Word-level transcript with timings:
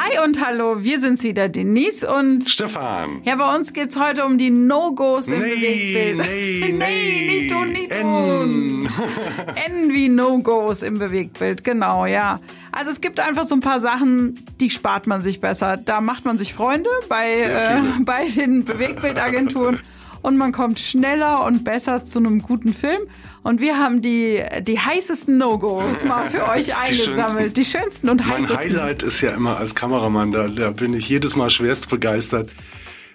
Hi 0.00 0.24
und 0.24 0.44
hallo, 0.46 0.84
wir 0.84 1.00
sind's 1.00 1.24
wieder, 1.24 1.48
Denise 1.48 2.04
und 2.04 2.48
Stefan. 2.48 3.20
Ja, 3.24 3.34
bei 3.34 3.52
uns 3.56 3.72
geht's 3.72 3.98
heute 3.98 4.24
um 4.24 4.38
die 4.38 4.48
No-Gos 4.50 5.26
im 5.26 5.40
Nee, 5.42 5.54
Bewegtbild. 5.56 6.18
nee, 6.18 6.60
nee, 6.68 6.72
nee. 6.78 7.40
nicht 7.40 7.50
tun, 7.50 7.72
nicht 7.72 7.90
tun. 7.90 8.88
N 9.56 9.92
wie 9.92 10.08
No-Gos 10.08 10.82
im 10.82 10.98
Bewegtbild, 10.98 11.64
genau, 11.64 12.06
ja. 12.06 12.38
Also 12.70 12.92
es 12.92 13.00
gibt 13.00 13.18
einfach 13.18 13.42
so 13.42 13.56
ein 13.56 13.60
paar 13.60 13.80
Sachen, 13.80 14.44
die 14.60 14.70
spart 14.70 15.08
man 15.08 15.20
sich 15.20 15.40
besser. 15.40 15.76
Da 15.76 16.00
macht 16.00 16.24
man 16.24 16.38
sich 16.38 16.54
Freunde 16.54 16.90
bei, 17.08 17.32
äh, 17.32 17.80
bei 18.04 18.28
den 18.28 18.64
Bewegtbildagenturen 18.64 19.80
und 20.28 20.36
man 20.36 20.52
kommt 20.52 20.78
schneller 20.78 21.44
und 21.44 21.64
besser 21.64 22.04
zu 22.04 22.18
einem 22.18 22.40
guten 22.42 22.74
Film. 22.74 23.00
Und 23.42 23.60
wir 23.60 23.78
haben 23.78 24.02
die, 24.02 24.42
die 24.60 24.78
heißesten 24.78 25.38
No-Gos 25.38 26.04
mal 26.04 26.28
für 26.28 26.46
euch 26.50 26.76
eingesammelt. 26.76 27.56
Die 27.56 27.64
schönsten 27.64 28.10
und 28.10 28.20
Mein 28.20 28.42
heißesten. 28.42 28.58
Highlight 28.58 29.02
ist 29.02 29.22
ja 29.22 29.30
immer 29.30 29.56
als 29.56 29.74
Kameramann, 29.74 30.30
da, 30.30 30.48
da 30.48 30.70
bin 30.70 30.92
ich 30.92 31.08
jedes 31.08 31.34
Mal 31.34 31.48
schwerst 31.48 31.88
begeistert, 31.88 32.50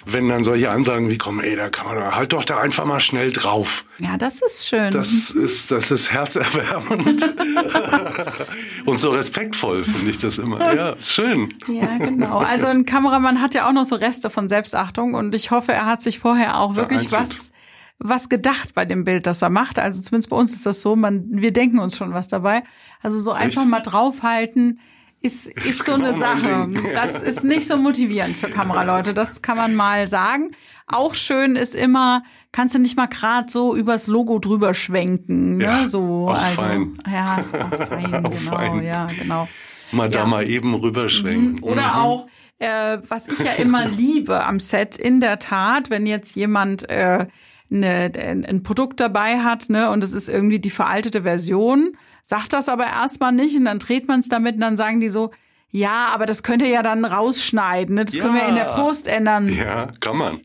wenn 0.06 0.28
dann 0.28 0.44
solche 0.44 0.70
Ansagen 0.70 1.10
wie 1.10 1.18
kommen, 1.18 1.40
ey, 1.40 1.56
da 1.56 1.70
kann 1.70 1.88
man 1.88 1.96
doch, 1.98 2.16
halt 2.16 2.34
doch 2.34 2.44
da 2.44 2.58
einfach 2.60 2.86
mal 2.86 3.00
schnell 3.00 3.32
drauf. 3.32 3.86
Ja, 4.00 4.18
das 4.18 4.42
ist 4.42 4.68
schön. 4.68 4.92
Das 4.92 5.30
ist, 5.30 5.72
das 5.72 5.92
ist 5.92 6.12
herzerwärmend. 6.12 7.24
Und 8.86 9.00
so 9.00 9.12
respektvoll 9.12 9.84
finde 9.84 10.10
ich 10.10 10.20
das 10.20 10.38
immer. 10.38 10.74
Ja, 10.74 10.96
schön. 11.00 11.50
Ja, 11.68 11.98
genau. 11.98 12.40
Also 12.40 12.68
ein 12.68 12.86
Kameramann 12.86 13.42
hat 13.42 13.54
ja 13.54 13.68
auch 13.68 13.74
noch 13.74 13.86
so 13.86 13.96
Reste 13.96 14.30
von 14.30 14.50
Selbstachtung 14.50 15.14
und 15.14 15.34
ich 15.36 15.52
hoffe, 15.52 15.72
er 15.72 15.86
hat 15.86 16.02
sich 16.02 16.20
vorher 16.20 16.60
auch 16.60 16.76
wirklich 16.76 17.10
Vereinzelt. 17.10 17.40
was 17.40 17.54
was 18.00 18.28
gedacht 18.28 18.74
bei 18.74 18.84
dem 18.84 19.06
Bild, 19.06 19.28
das 19.28 19.42
er 19.42 19.50
macht. 19.50 19.80
Also 19.80 20.02
zumindest 20.02 20.30
bei 20.30 20.36
uns 20.36 20.52
ist 20.52 20.66
das 20.66 20.82
so, 20.82 20.96
man 20.96 21.24
wir 21.30 21.54
denken 21.54 21.80
uns 21.80 21.96
schon 21.96 22.14
was 22.14 22.28
dabei. 22.28 22.64
Also 23.02 23.20
so 23.20 23.32
einfach 23.32 23.66
mal 23.66 23.80
draufhalten 23.80 24.80
ist 25.24 25.48
ist, 25.48 25.86
so 25.86 25.94
eine 25.94 26.14
genau 26.14 26.20
Sache. 26.20 26.70
Das 26.94 27.22
ist 27.22 27.44
nicht 27.44 27.68
so 27.68 27.78
motivierend 27.78 28.36
für 28.36 28.50
Kameraleute, 28.50 29.14
das 29.14 29.42
kann 29.42 29.58
man 29.58 29.74
mal 29.74 30.08
sagen. 30.08 30.52
Auch 30.86 31.16
schön 31.16 31.56
ist 31.56 31.76
immer, 31.76 32.24
kannst 32.52 32.76
du 32.76 32.80
nicht 32.80 32.98
mal 32.98 33.08
grad 33.08 33.50
so 33.50 33.76
übers 33.76 34.08
Logo 34.08 34.38
drüber 34.40 34.74
schwenken, 34.74 35.58
ne? 35.58 35.64
Ja, 35.64 35.86
so 35.86 36.28
auch 36.30 36.36
also 36.38 36.62
fein. 36.62 36.98
ja, 37.10 37.40
ist 37.40 37.56
auch 37.56 37.70
fein, 37.88 38.14
Auch 38.26 38.30
genau, 38.32 38.52
fein. 38.58 38.84
ja, 38.84 39.08
genau. 39.18 39.48
Mal 39.94 40.10
da 40.10 40.20
Ja. 40.20 40.26
mal 40.26 40.48
eben 40.48 40.76
rüberschwenken. 40.76 41.64
Oder 41.64 42.02
auch, 42.02 42.28
äh, 42.60 42.98
was 43.08 43.28
ich 43.30 43.40
ja 43.40 43.54
immer 43.54 43.86
liebe 43.88 44.44
am 44.46 44.60
Set, 44.60 44.98
in 44.98 45.22
der 45.22 45.40
Tat, 45.40 45.90
wenn 45.90 46.06
jetzt 46.06 46.36
jemand 46.36 46.90
äh, 46.90 47.28
ne, 47.70 48.12
ein 48.18 48.44
ein 48.46 48.64
Produkt 48.64 49.00
dabei 49.00 49.40
hat, 49.40 49.70
ne, 49.70 49.90
und 49.90 50.04
es 50.04 50.14
ist 50.14 50.28
irgendwie 50.28 50.60
die 50.60 50.70
veraltete 50.70 51.22
Version, 51.24 51.96
sagt 52.24 52.54
das 52.54 52.70
aber 52.70 52.86
erstmal 52.86 53.32
nicht 53.32 53.56
und 53.58 53.66
dann 53.66 53.80
dreht 53.80 54.08
man 54.08 54.22
es 54.22 54.30
damit 54.30 54.56
und 54.56 54.62
dann 54.62 54.78
sagen 54.78 55.00
die 55.00 55.10
so, 55.10 55.32
ja, 55.72 56.08
aber 56.14 56.26
das 56.26 56.44
könnt 56.44 56.62
ihr 56.62 56.70
ja 56.70 56.84
dann 56.84 57.04
rausschneiden, 57.04 57.96
ne? 57.96 58.06
Das 58.06 58.16
können 58.18 58.36
wir 58.36 58.48
in 58.48 58.56
der 58.56 58.66
Ja. 58.66 58.76
Post 58.76 59.08
ändern. 59.08 59.48
Ja, 59.48 59.88
kann 60.00 60.18
man. 60.18 60.42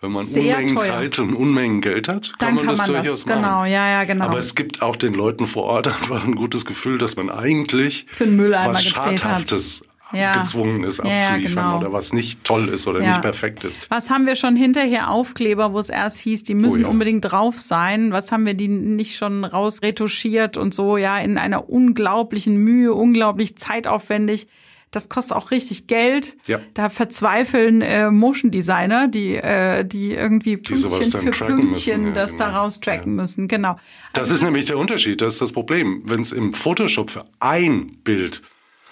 Wenn 0.00 0.12
man 0.12 0.24
Sehr 0.26 0.56
Unmengen 0.58 0.76
teuer. 0.76 0.86
Zeit 0.86 1.18
und 1.18 1.34
Unmengen 1.34 1.80
Geld 1.80 2.06
hat, 2.06 2.32
Dann 2.38 2.48
kann 2.50 2.54
man 2.54 2.66
kann 2.66 2.76
das 2.76 2.86
man 2.86 3.02
durchaus 3.02 3.20
das, 3.24 3.26
machen. 3.26 3.42
genau, 3.42 3.64
ja, 3.64 3.88
ja, 3.90 4.04
genau. 4.04 4.26
Aber 4.26 4.38
es 4.38 4.54
gibt 4.54 4.80
auch 4.80 4.94
den 4.94 5.12
Leuten 5.14 5.46
vor 5.46 5.64
Ort 5.64 5.88
einfach 6.02 6.24
ein 6.24 6.36
gutes 6.36 6.64
Gefühl, 6.64 6.98
dass 6.98 7.16
man 7.16 7.28
eigentlich 7.30 8.06
was. 8.18 8.84
Schadhaftes 8.84 9.82
Ja. 10.12 10.32
gezwungen 10.38 10.84
ist 10.84 10.98
Ja, 10.98 11.06
ja, 11.10 11.14
abzuliefern 11.28 11.64
genau. 11.64 11.78
oder 11.78 11.92
was 11.92 12.12
nicht 12.12 12.42
toll 12.44 12.68
ist 12.68 12.86
oder 12.86 13.02
Ja. 13.02 13.08
nicht 13.08 13.22
perfekt 13.22 13.64
ist. 13.64 13.90
Was 13.90 14.08
haben 14.10 14.26
wir 14.26 14.36
schon 14.36 14.56
hinterher 14.56 15.10
Aufkleber, 15.10 15.72
wo 15.74 15.78
es 15.78 15.90
erst 15.90 16.18
hieß, 16.18 16.44
die 16.44 16.54
müssen 16.54 16.80
Oh 16.84 16.86
ja. 16.86 16.88
unbedingt 16.88 17.30
drauf 17.30 17.58
sein? 17.58 18.10
Was 18.12 18.32
haben 18.32 18.46
wir 18.46 18.54
die 18.54 18.68
nicht 18.68 19.16
schon 19.16 19.44
rausretuschiert 19.44 20.56
und 20.56 20.72
so, 20.72 20.96
ja, 20.96 21.18
in 21.18 21.36
einer 21.38 21.68
unglaublichen 21.68 22.56
Mühe, 22.56 22.94
unglaublich 22.94 23.56
zeitaufwendig. 23.56 24.48
Das 24.90 25.10
kostet 25.10 25.36
auch 25.36 25.50
richtig 25.50 25.86
Geld. 25.86 26.38
Ja. 26.46 26.60
Da 26.72 26.88
verzweifeln 26.88 27.82
äh, 27.82 28.10
Motion 28.10 28.50
Designer, 28.50 29.06
die, 29.08 29.34
äh, 29.34 29.84
die 29.84 30.12
irgendwie 30.12 30.56
Pünktchen 30.56 31.10
dann 31.10 31.20
für 31.22 31.30
tracken 31.30 31.56
Pünktchen 31.56 32.00
müssen, 32.00 32.14
ja, 32.16 32.22
das 32.22 32.36
da 32.36 32.46
genau. 32.46 32.58
raustracken 32.60 33.14
müssen. 33.14 33.48
Genau. 33.48 33.76
Das 34.14 34.30
Also 34.30 34.34
ist 34.36 34.42
nämlich 34.44 34.64
der 34.64 34.78
Unterschied, 34.78 35.20
das 35.20 35.34
ist 35.34 35.42
das 35.42 35.52
Problem. 35.52 36.00
Wenn 36.06 36.22
es 36.22 36.32
im 36.32 36.54
Photoshop 36.54 37.10
für 37.10 37.26
ein 37.40 37.98
Bild 38.02 38.40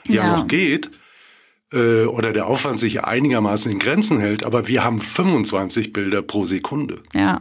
ja, 0.06 0.26
Ja. 0.26 0.36
noch 0.36 0.46
geht, 0.48 0.90
äh, 1.72 2.04
oder 2.04 2.32
der 2.32 2.46
Aufwand 2.46 2.78
sich 2.78 3.02
einigermaßen 3.04 3.70
in 3.70 3.78
Grenzen 3.78 4.18
hält, 4.20 4.44
aber 4.44 4.68
wir 4.68 4.84
haben 4.84 5.00
25 5.00 5.92
Bilder 5.92 6.22
pro 6.22 6.44
Sekunde. 6.44 7.02
ja. 7.14 7.40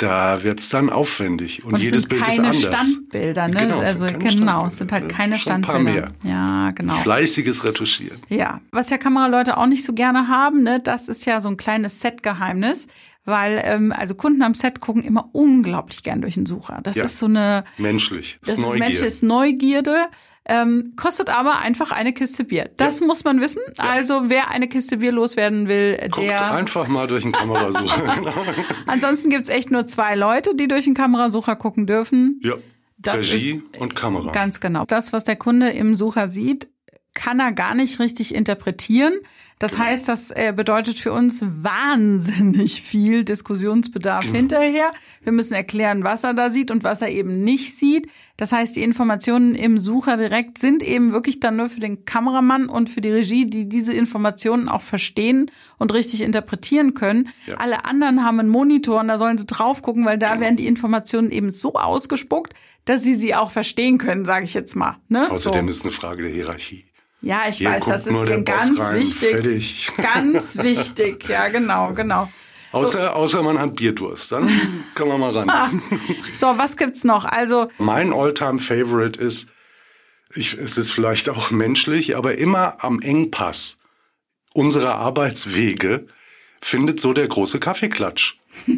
Da 0.00 0.44
wird's 0.44 0.68
dann 0.68 0.90
aufwendig. 0.90 1.64
Und, 1.64 1.72
Und 1.72 1.78
es 1.80 1.84
jedes 1.86 2.06
Bild 2.06 2.24
ist 2.28 2.38
anders. 2.38 2.56
Standbilder, 2.62 3.48
ne? 3.48 3.56
Genau, 3.62 3.80
es 3.82 3.88
also 3.94 4.04
sind 4.04 4.20
keine 4.20 4.36
genau, 4.36 4.66
es 4.68 4.76
sind 4.76 4.90
Standbilder, 4.90 5.18
halt 5.18 5.32
keine 5.32 5.36
schon 5.38 5.52
ein 5.54 5.62
paar 5.62 5.74
Standbilder. 5.74 6.12
Ja, 6.22 6.70
genau. 6.70 6.94
Fleißiges 6.98 7.64
Retuschieren. 7.64 8.20
Ja, 8.28 8.60
was 8.70 8.90
ja 8.90 8.96
Kameraleute 8.96 9.56
auch 9.56 9.66
nicht 9.66 9.82
so 9.82 9.92
gerne 9.94 10.28
haben, 10.28 10.62
ne, 10.62 10.78
das 10.78 11.08
ist 11.08 11.26
ja 11.26 11.40
so 11.40 11.48
ein 11.48 11.56
kleines 11.56 11.98
Set-Geheimnis, 12.00 12.86
weil 13.24 13.60
ähm, 13.64 13.90
also 13.90 14.14
Kunden 14.14 14.42
am 14.42 14.54
Set 14.54 14.78
gucken 14.78 15.02
immer 15.02 15.30
unglaublich 15.32 16.04
gern 16.04 16.20
durch 16.20 16.34
den 16.34 16.46
Sucher. 16.46 16.78
Das 16.84 16.94
Ja. 16.94 17.02
ist 17.02 17.18
so 17.18 17.26
eine, 17.26 17.64
Menschlich. 17.76 18.38
das 18.42 18.50
ist 18.50 18.58
ist 18.60 18.64
Neugier. 18.64 18.78
menschliches 18.84 19.22
Neugierde. 19.22 20.06
Ähm, 20.50 20.94
kostet 20.96 21.28
aber 21.28 21.58
einfach 21.58 21.92
eine 21.92 22.14
Kiste 22.14 22.42
Bier. 22.44 22.70
Das 22.78 23.00
muss 23.00 23.22
man 23.22 23.40
wissen. 23.40 23.60
Also 23.76 24.22
wer 24.30 24.50
eine 24.50 24.66
Kiste 24.66 24.96
Bier 24.96 25.12
loswerden 25.12 25.68
will, 25.68 25.98
Guckt 26.10 26.26
der. 26.26 26.54
einfach 26.54 26.88
mal 26.88 27.06
durch 27.06 27.22
den 27.22 27.32
Kamerasucher. 27.32 28.14
genau. 28.14 28.32
Ansonsten 28.86 29.28
gibt's 29.28 29.50
echt 29.50 29.70
nur 29.70 29.86
zwei 29.86 30.14
Leute, 30.14 30.54
die 30.54 30.66
durch 30.66 30.84
den 30.86 30.94
Kamerasucher 30.94 31.54
gucken 31.56 31.86
dürfen. 31.86 32.40
Ja. 32.42 32.54
Das 32.96 33.20
Regie 33.20 33.50
ist- 33.72 33.80
und 33.80 33.94
Kamera. 33.94 34.32
Ganz 34.32 34.58
genau. 34.58 34.84
Das, 34.88 35.12
was 35.12 35.22
der 35.24 35.36
Kunde 35.36 35.68
im 35.70 35.94
Sucher 35.94 36.28
sieht, 36.28 36.68
kann 37.14 37.38
er 37.40 37.52
gar 37.52 37.74
nicht 37.74 38.00
richtig 38.00 38.34
interpretieren. 38.34 39.14
Das 39.58 39.72
Genau. 39.72 39.84
heißt, 39.84 40.08
das 40.08 40.30
äh, 40.30 40.52
bedeutet 40.54 40.98
für 40.98 41.12
uns 41.12 41.40
wahnsinnig 41.42 42.82
viel 42.82 43.24
Diskussionsbedarf 43.24 44.24
Genau. 44.24 44.36
hinterher. 44.36 44.90
Wir 45.22 45.32
müssen 45.32 45.54
erklären, 45.54 46.04
was 46.04 46.24
er 46.24 46.34
da 46.34 46.50
sieht 46.50 46.70
und 46.70 46.84
was 46.84 47.02
er 47.02 47.08
eben 47.10 47.42
nicht 47.42 47.76
sieht. 47.76 48.08
Das 48.36 48.52
heißt, 48.52 48.76
die 48.76 48.82
Informationen 48.82 49.54
im 49.56 49.78
Sucher 49.78 50.16
direkt 50.16 50.58
sind 50.58 50.82
eben 50.82 51.12
wirklich 51.12 51.40
dann 51.40 51.56
nur 51.56 51.68
für 51.70 51.80
den 51.80 52.04
Kameramann 52.04 52.68
und 52.68 52.88
für 52.88 53.00
die 53.00 53.10
Regie, 53.10 53.46
die 53.46 53.68
diese 53.68 53.92
Informationen 53.92 54.68
auch 54.68 54.82
verstehen 54.82 55.50
und 55.78 55.92
richtig 55.92 56.20
interpretieren 56.22 56.94
können. 56.94 57.28
Ja. 57.46 57.56
Alle 57.56 57.84
anderen 57.84 58.24
haben 58.24 58.38
einen 58.38 58.48
Monitor 58.48 59.00
und 59.00 59.08
da 59.08 59.18
sollen 59.18 59.38
sie 59.38 59.46
drauf 59.46 59.82
gucken, 59.82 60.04
weil 60.04 60.18
da 60.18 60.38
werden 60.40 60.56
die 60.56 60.66
Informationen 60.68 61.30
eben 61.32 61.50
so 61.50 61.74
ausgespuckt, 61.74 62.54
dass 62.84 63.02
sie 63.02 63.16
sie 63.16 63.34
auch 63.34 63.50
verstehen 63.50 63.98
können, 63.98 64.24
sage 64.24 64.44
ich 64.44 64.54
jetzt 64.54 64.76
mal. 64.76 64.96
Ne? 65.08 65.30
Außerdem 65.30 65.66
so. 65.66 65.70
ist 65.70 65.76
es 65.78 65.82
eine 65.82 65.92
Frage 65.92 66.22
der 66.22 66.30
Hierarchie. 66.32 66.84
Ja, 67.20 67.48
ich 67.48 67.58
Hier 67.58 67.70
weiß, 67.70 67.84
das 67.84 68.06
ist 68.06 68.26
dir 68.26 68.42
ganz 68.42 68.78
rein, 68.78 69.00
wichtig. 69.00 69.18
fertig. 69.30 69.90
Ganz 69.96 70.56
wichtig, 70.58 71.28
ja, 71.28 71.48
genau, 71.48 71.92
genau. 71.92 72.30
Außer, 72.70 73.16
außer 73.16 73.42
man 73.42 73.58
hat 73.58 73.76
Bierdurst, 73.76 74.30
dann 74.32 74.48
kann 74.94 75.08
man 75.08 75.18
mal 75.20 75.36
ran. 75.36 75.82
So, 76.34 76.46
was 76.58 76.76
gibt's 76.76 77.02
noch? 77.02 77.24
Also, 77.24 77.68
Mein 77.78 78.12
Alltime 78.12 78.58
favorite 78.58 79.18
ist, 79.18 79.48
ich, 80.34 80.52
es 80.54 80.76
ist 80.76 80.90
vielleicht 80.90 81.28
auch 81.28 81.50
menschlich, 81.50 82.16
aber 82.16 82.36
immer 82.36 82.84
am 82.84 83.00
Engpass 83.00 83.78
unserer 84.52 84.96
Arbeitswege 84.96 86.06
findet 86.60 87.00
so 87.00 87.12
der 87.12 87.26
große 87.28 87.58
Kaffeeklatsch 87.58 88.34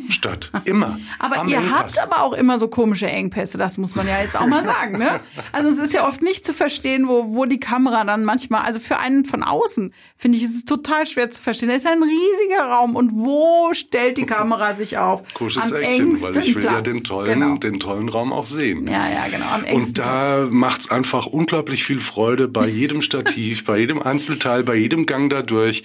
statt. 0.09 0.51
Immer. 0.65 0.99
aber 1.19 1.47
ihr 1.49 1.59
Engpass. 1.59 1.79
habt 1.97 1.99
aber 2.03 2.23
auch 2.23 2.33
immer 2.33 2.59
so 2.59 2.69
komische 2.69 3.07
Engpässe, 3.09 3.59
das 3.59 3.79
muss 3.79 3.95
man 3.95 4.07
ja 4.07 4.21
jetzt 4.21 4.37
auch 4.39 4.47
mal 4.47 4.65
sagen, 4.65 4.99
ne? 4.99 5.21
Also 5.53 5.69
es 5.69 5.79
ist 5.79 5.93
ja 5.95 6.07
oft 6.07 6.23
nicht 6.23 6.45
zu 6.45 6.53
verstehen, 6.55 7.09
wo, 7.09 7.35
wo 7.35 7.45
die 7.47 7.61
Kamera 7.61 8.05
dann 8.05 8.25
manchmal, 8.25 8.63
also 8.63 8.81
für 8.81 8.99
einen 8.99 9.25
von 9.25 9.43
außen, 9.43 9.93
finde 10.17 10.39
ich, 10.39 10.45
ist 10.45 10.55
es 10.55 10.65
total 10.65 11.07
schwer 11.07 11.31
zu 11.31 11.43
verstehen. 11.43 11.69
Da 11.69 11.75
ist 11.75 11.87
ein 11.87 12.03
riesiger 12.03 12.65
Raum 12.65 12.97
und 12.97 13.11
wo 13.15 13.73
stellt 13.75 14.19
die 14.19 14.27
Kamera 14.27 14.75
sich 14.75 14.99
auf? 14.99 15.23
Kuschelt's 15.35 15.73
Am 15.73 15.81
Eckchen, 15.81 16.21
weil 16.23 16.37
ich 16.39 16.55
will 16.55 16.65
ja 16.65 16.71
Platz. 16.73 16.85
den 16.85 17.05
tollen, 17.05 17.41
Genau. 17.41 17.57
den 17.57 17.81
tollen 17.81 18.09
Raum 18.09 18.33
auch 18.33 18.47
sehen. 18.47 18.87
Ja, 18.87 19.09
ja, 19.09 19.27
genau, 19.31 19.47
am 19.53 19.65
engsten 19.65 19.77
Und 19.89 19.99
da 19.99 20.47
macht's 20.51 20.91
einfach 20.91 21.27
unglaublich 21.27 21.85
viel 21.85 22.01
Freude 22.01 22.49
bei 22.49 22.67
jedem 22.69 23.03
Stativ, 23.03 23.65
bei 23.65 23.79
jedem 23.79 24.01
Einzelteil, 24.03 24.62
bei 24.65 24.75
jedem 24.76 25.06
Gang 25.06 25.31
dadurch, 25.31 25.85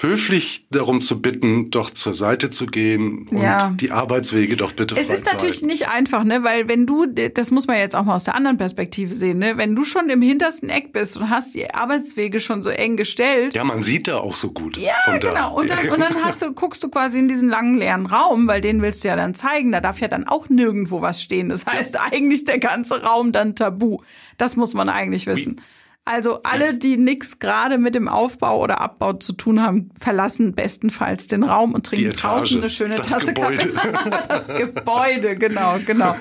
höflich 0.00 0.64
darum 0.70 1.00
zu 1.00 1.20
bitten, 1.20 1.70
doch 1.70 1.90
zur 1.90 2.14
Seite 2.14 2.50
zu 2.50 2.66
gehen 2.66 3.28
und 3.28 3.38
Ja. 3.42 3.70
die 3.78 3.90
Arbeitswege 3.90 4.56
doch 4.56 4.72
bitte 4.72 4.94
Es 4.94 5.02
ist 5.10 5.26
natürlich 5.26 5.56
freizuhalten. 5.58 5.66
nicht 5.68 5.88
einfach, 5.88 6.24
ne, 6.24 6.42
weil 6.42 6.66
wenn 6.68 6.86
du, 6.86 7.06
das 7.06 7.50
muss 7.50 7.66
man 7.66 7.76
jetzt 7.76 7.94
auch 7.94 8.04
mal 8.04 8.16
aus 8.16 8.24
der 8.24 8.34
anderen 8.34 8.56
Perspektive 8.56 9.12
sehen, 9.14 9.38
ne, 9.38 9.58
wenn 9.58 9.76
du 9.76 9.84
schon 9.84 10.08
im 10.08 10.22
hintersten 10.22 10.70
Eck 10.70 10.92
bist 10.92 11.16
und 11.16 11.28
hast 11.30 11.54
die 11.54 11.72
Arbeitswege 11.72 12.40
schon 12.40 12.62
so 12.62 12.70
eng 12.70 12.96
gestellt, 12.96 13.54
Ja, 13.54 13.64
man 13.64 13.82
sieht 13.82 14.08
da 14.08 14.18
auch 14.18 14.34
so 14.36 14.50
gut. 14.52 14.76
Ja, 14.78 14.94
von 15.04 15.20
da. 15.20 15.28
genau. 15.28 15.58
Und 15.58 15.70
dann, 15.70 15.88
und 15.90 16.00
dann 16.00 16.24
hast 16.24 16.42
du, 16.42 16.52
guckst 16.52 16.82
du 16.82 16.88
quasi 16.88 17.18
in 17.18 17.28
diesen 17.28 17.48
langen 17.48 17.78
leeren 17.78 18.06
Raum, 18.06 18.46
weil 18.48 18.60
den 18.60 18.80
willst 18.82 19.04
du 19.04 19.08
ja 19.08 19.16
dann 19.16 19.34
zeigen. 19.34 19.72
Da 19.72 19.80
darf 19.80 20.00
ja 20.00 20.08
dann 20.08 20.26
auch 20.26 20.48
nirgendwo 20.48 21.02
was 21.02 21.20
stehen. 21.22 21.48
Das 21.50 21.66
heißt 21.66 21.98
eigentlich 22.00 22.44
der 22.44 22.58
ganze 22.58 23.02
Raum 23.02 23.32
dann 23.32 23.54
tabu. 23.54 23.98
Das 24.38 24.56
muss 24.56 24.72
man 24.74 24.88
eigentlich 24.88 25.26
wissen. 25.26 25.60
Also 26.04 26.40
alle, 26.42 26.74
die 26.74 26.96
nichts 26.96 27.38
gerade 27.38 27.78
mit 27.78 27.94
dem 27.94 28.08
Aufbau 28.08 28.60
oder 28.60 28.80
Abbau 28.80 29.12
zu 29.12 29.32
tun 29.34 29.62
haben, 29.62 29.90
verlassen 30.00 30.52
bestenfalls 30.52 31.28
den 31.28 31.44
Raum 31.44 31.74
und 31.74 31.86
trinken 31.86 32.10
draußen 32.10 32.58
eine 32.58 32.68
schöne 32.68 32.96
das 32.96 33.06
Tasse 33.06 33.32
Gebäude. 33.32 33.68
Kaffee. 33.68 34.10
das 34.28 34.46
Gebäude, 34.48 35.36
genau, 35.36 35.76
genau. 35.86 36.16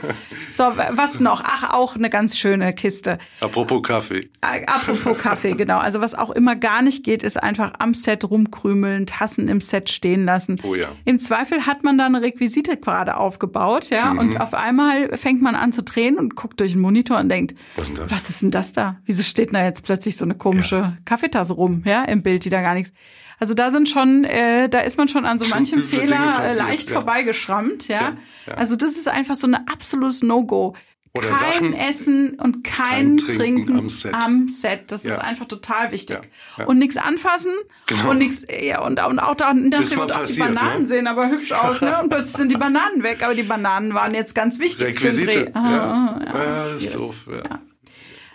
So, 0.54 0.66
was 0.92 1.20
noch? 1.20 1.42
Ach, 1.44 1.74
auch 1.74 1.96
eine 1.96 2.12
ganz 2.12 2.38
schöne 2.38 2.74
Kiste. 2.76 3.18
Apropos 3.40 3.82
Kaffee. 3.82 4.30
Äh, 4.42 4.66
Apropos 4.68 5.18
Kaffee, 5.18 5.54
genau. 5.54 5.80
Also 5.80 6.00
was 6.00 6.14
auch 6.14 6.30
immer 6.30 6.56
gar 6.56 6.84
nicht 6.84 7.04
geht, 7.04 7.24
ist 7.24 7.42
einfach 7.42 7.74
am 7.80 7.96
Set 7.96 8.24
rumkrümeln, 8.30 9.08
Tassen 9.08 9.48
im 9.48 9.62
Set 9.62 9.90
stehen 9.90 10.26
lassen. 10.26 10.60
Oh 10.64 10.76
ja. 10.76 10.90
Im 11.06 11.18
Zweifel 11.18 11.66
hat 11.66 11.84
man 11.84 11.98
da 11.98 12.06
eine 12.06 12.22
Requisite 12.22 12.78
gerade 12.78 13.18
aufgebaut, 13.18 13.90
ja, 13.90 14.14
Mhm. 14.14 14.20
und 14.20 14.42
auf 14.42 14.54
einmal 14.54 15.18
fängt 15.18 15.42
man 15.42 15.56
an 15.56 15.72
zu 15.72 15.82
drehen 15.82 16.18
und 16.20 16.36
guckt 16.36 16.60
durch 16.60 16.74
den 16.74 16.82
Monitor 16.82 17.18
und 17.18 17.30
denkt, 17.30 17.56
Was 17.76 17.88
ist 17.90 17.98
denn 17.98 18.04
das? 18.04 18.12
was 18.12 18.30
ist 18.30 18.42
denn 18.44 18.52
das 18.52 18.74
da? 18.74 18.98
Wieso 19.06 19.24
steht 19.24 19.52
da 19.54 19.64
jetzt 19.64 19.71
plötzlich 19.80 20.18
so 20.18 20.26
eine 20.26 20.36
komische 20.36 20.98
Kaffeetasse 21.06 21.54
rum, 21.54 21.84
ja, 21.86 22.04
im 22.04 22.22
Bild, 22.24 22.44
die 22.44 22.50
da 22.50 22.62
gar 22.62 22.74
nichts. 22.74 22.92
Also 23.40 23.54
da 23.54 23.72
sind 23.72 23.88
schon, 23.90 24.24
äh, 24.26 24.68
da 24.70 24.82
ist 24.82 24.98
man 24.98 25.08
schon 25.08 25.26
an 25.26 25.40
so 25.40 25.46
manchem 25.48 25.84
Fehler 25.84 26.16
äh, 26.16 26.32
passiert, 26.34 26.58
leicht 26.68 26.90
ja. 26.90 26.94
vorbeigeschrammt, 26.96 27.88
ja? 27.88 28.02
Ja, 28.02 28.18
ja. 28.48 28.54
Also 28.56 28.76
das 28.76 28.92
ist 28.98 29.08
einfach 29.08 29.36
so 29.36 29.48
ein 29.48 29.56
absolutes 29.56 30.22
No-Go. 30.22 30.76
Kein 31.20 31.34
Sachen- 31.34 31.74
Essen 31.74 32.40
und 32.40 32.64
kein, 32.64 33.18
kein 33.18 33.18
Trinken, 33.18 33.38
Trinken 33.38 33.80
am 33.80 33.90
Set. 33.90 34.14
am 34.14 34.48
Set. 34.48 34.92
Das 34.92 35.04
Ja. 35.04 35.16
ist 35.16 35.20
einfach 35.20 35.46
total 35.46 35.92
wichtig. 35.92 36.20
Ja, 36.22 36.64
ja. 36.64 36.66
Und 36.68 36.78
nichts 36.80 36.96
anfassen 36.96 37.52
Genau. 37.88 38.12
und 38.12 38.20
nichts, 38.20 38.46
ja, 38.62 38.82
und, 38.82 39.04
und 39.04 39.20
auch 39.20 39.36
da 39.36 39.54
mal 39.54 39.64
Motto, 39.70 40.02
auch 40.04 40.06
die 40.06 40.14
passiert, 40.14 40.48
Bananen 40.48 40.82
ne? 40.84 40.88
sehen 40.88 41.08
aber 41.08 41.30
hübsch 41.30 41.52
aus, 41.52 41.82
ne? 41.82 42.02
Und 42.02 42.10
plötzlich 42.10 42.38
sind 42.38 42.50
die 42.50 42.58
Bananen 42.58 43.04
weg, 43.04 43.24
aber 43.24 43.34
die 43.34 43.44
Bananen 43.44 43.94
waren 43.94 44.14
jetzt 44.14 44.36
ganz 44.36 44.60
wichtig 44.60 45.00
für 45.00 45.10
den 45.10 45.16
Dreh. 45.18 45.24
Requisite. 45.26 45.56
Ah, 45.56 45.72
ja. 45.72 45.84
ah, 46.32 46.44
ja, 46.46 46.66
das 46.66 46.84
ist 46.84 46.96
doof. 46.96 47.28
Ja. 47.28 47.60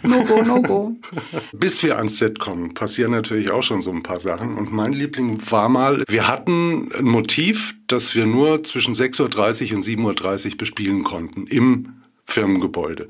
No 0.03 0.23
go, 0.25 0.43
no 0.43 0.63
go. 0.63 0.97
Bis 1.53 1.83
wir 1.83 1.97
ans 1.97 2.19
Set 2.19 2.39
kommen, 2.39 2.75
passieren 2.75 3.13
natürlich 3.13 3.51
auch 3.51 3.63
schon 3.63 3.83
so 3.83 3.91
ein 3.91 4.03
paar 4.03 4.21
Sachen. 4.21 4.57
Und 4.57 4.73
mein 4.73 4.93
Liebling 4.93 5.41
war 5.51 5.69
mal, 5.69 6.05
wir 6.09 6.29
hatten 6.29 6.91
ein 6.93 7.05
Motiv, 7.05 7.75
das 7.87 8.15
wir 8.15 8.27
nur 8.27 8.63
zwischen 8.63 8.95
6.30 8.95 9.71
Uhr 9.71 9.77
und 9.77 9.85
7.30 9.85 10.53
Uhr 10.53 10.57
bespielen 10.59 11.03
konnten 11.03 11.47
im 11.47 11.95
Firmengebäude. 12.27 13.09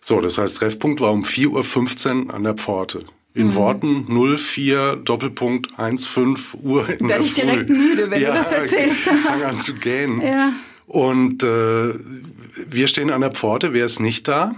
So, 0.00 0.20
das 0.20 0.38
heißt, 0.38 0.56
Treffpunkt 0.58 1.00
war 1.00 1.12
um 1.12 1.22
4.15 1.22 2.26
Uhr 2.26 2.34
an 2.34 2.42
der 2.42 2.54
Pforte. 2.54 3.04
In 3.34 3.48
Mhm. 3.48 3.54
Worten 3.54 4.36
04 4.36 4.96
Doppelpunkt 4.96 5.68
15 5.78 6.36
Uhr 6.62 6.88
in 6.88 7.08
Werd 7.08 7.10
der 7.10 7.20
ich 7.20 7.34
direkt 7.34 7.70
müde, 7.70 8.10
wenn 8.10 8.20
du 8.20 8.26
ja, 8.26 8.34
das 8.34 8.52
erzählst. 8.52 9.06
Ich 9.06 9.20
fange 9.20 9.46
an 9.46 9.60
zu 9.60 9.74
gähnen. 9.74 10.20
Ja. 10.20 10.52
Und 10.86 11.42
äh, 11.42 11.94
wir 12.68 12.88
stehen 12.88 13.10
an 13.10 13.22
der 13.22 13.30
Pforte, 13.30 13.72
wer 13.72 13.86
ist 13.86 14.00
nicht 14.00 14.28
da? 14.28 14.54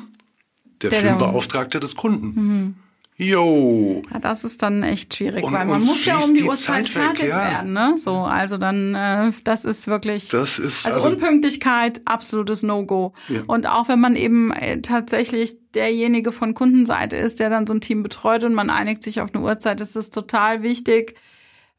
Der, 0.82 0.90
Der- 0.90 1.00
Filmbeauftragte 1.00 1.80
des 1.80 1.96
Kunden. 1.96 2.76
Jo. 3.16 4.02
Ja, 4.12 4.18
das 4.18 4.42
ist 4.42 4.60
dann 4.62 4.82
echt 4.82 5.14
schwierig, 5.14 5.44
Und 5.44 5.52
weil 5.52 5.66
man 5.66 5.82
muss 5.84 6.04
ja 6.04 6.18
um 6.18 6.34
die, 6.34 6.42
die 6.42 6.48
Uhrzeit 6.48 6.88
fertig 6.88 7.28
ja. 7.28 7.52
werden, 7.52 7.72
ne? 7.72 7.94
So, 7.96 8.16
also 8.16 8.58
dann, 8.58 8.94
äh, 8.96 9.30
das 9.44 9.64
ist 9.64 9.86
wirklich. 9.86 10.28
Das 10.30 10.58
ist 10.58 10.84
also, 10.84 10.98
also, 10.98 11.10
Unpünktlichkeit, 11.10 12.02
absolutes 12.06 12.64
No-Go. 12.64 13.12
Ja. 13.28 13.42
Und 13.46 13.68
auch 13.68 13.86
wenn 13.86 14.00
man 14.00 14.16
eben 14.16 14.50
äh, 14.52 14.80
tatsächlich 14.80 15.56
derjenige 15.74 16.32
von 16.32 16.54
Kundenseite 16.54 17.16
ist, 17.16 17.38
der 17.38 17.50
dann 17.50 17.68
so 17.68 17.74
ein 17.74 17.80
Team 17.80 18.02
betreut 18.02 18.42
und 18.42 18.52
man 18.54 18.68
einigt 18.68 19.04
sich 19.04 19.20
auf 19.20 19.32
eine 19.32 19.44
Uhrzeit, 19.44 19.80
ist 19.80 19.94
es 19.94 20.10
total 20.10 20.64
wichtig, 20.64 21.14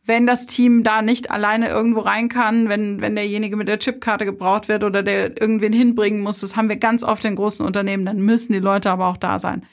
wenn 0.06 0.28
das 0.28 0.46
Team 0.46 0.84
da 0.84 1.02
nicht 1.02 1.32
alleine 1.32 1.70
irgendwo 1.70 2.02
rein 2.02 2.30
kann, 2.30 2.70
wenn, 2.70 3.02
wenn 3.02 3.16
derjenige 3.16 3.56
mit 3.56 3.68
der 3.68 3.80
Chipkarte 3.80 4.26
gebraucht 4.26 4.68
wird 4.68 4.84
oder 4.84 5.02
der 5.02 5.42
irgendwen 5.42 5.74
hinbringen 5.74 6.22
muss, 6.22 6.40
das 6.40 6.56
haben 6.56 6.70
wir 6.70 6.78
ganz 6.78 7.04
oft 7.04 7.26
in 7.26 7.36
großen 7.36 7.66
Unternehmen, 7.66 8.06
dann 8.06 8.20
müssen 8.20 8.54
die 8.54 8.60
Leute 8.60 8.92
aber 8.92 9.08
auch 9.08 9.18
da 9.18 9.40
sein. 9.40 9.64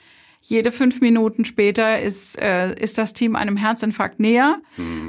Jede 0.45 0.73
fünf 0.73 1.01
Minuten 1.01 1.45
später 1.45 2.01
ist, 2.01 2.37
äh, 2.41 2.75
ist 2.75 2.99
das 2.99 3.13
Team 3.13 3.37
einem 3.37 3.57
Herzinfarkt 3.57 4.19
näher 4.19 4.59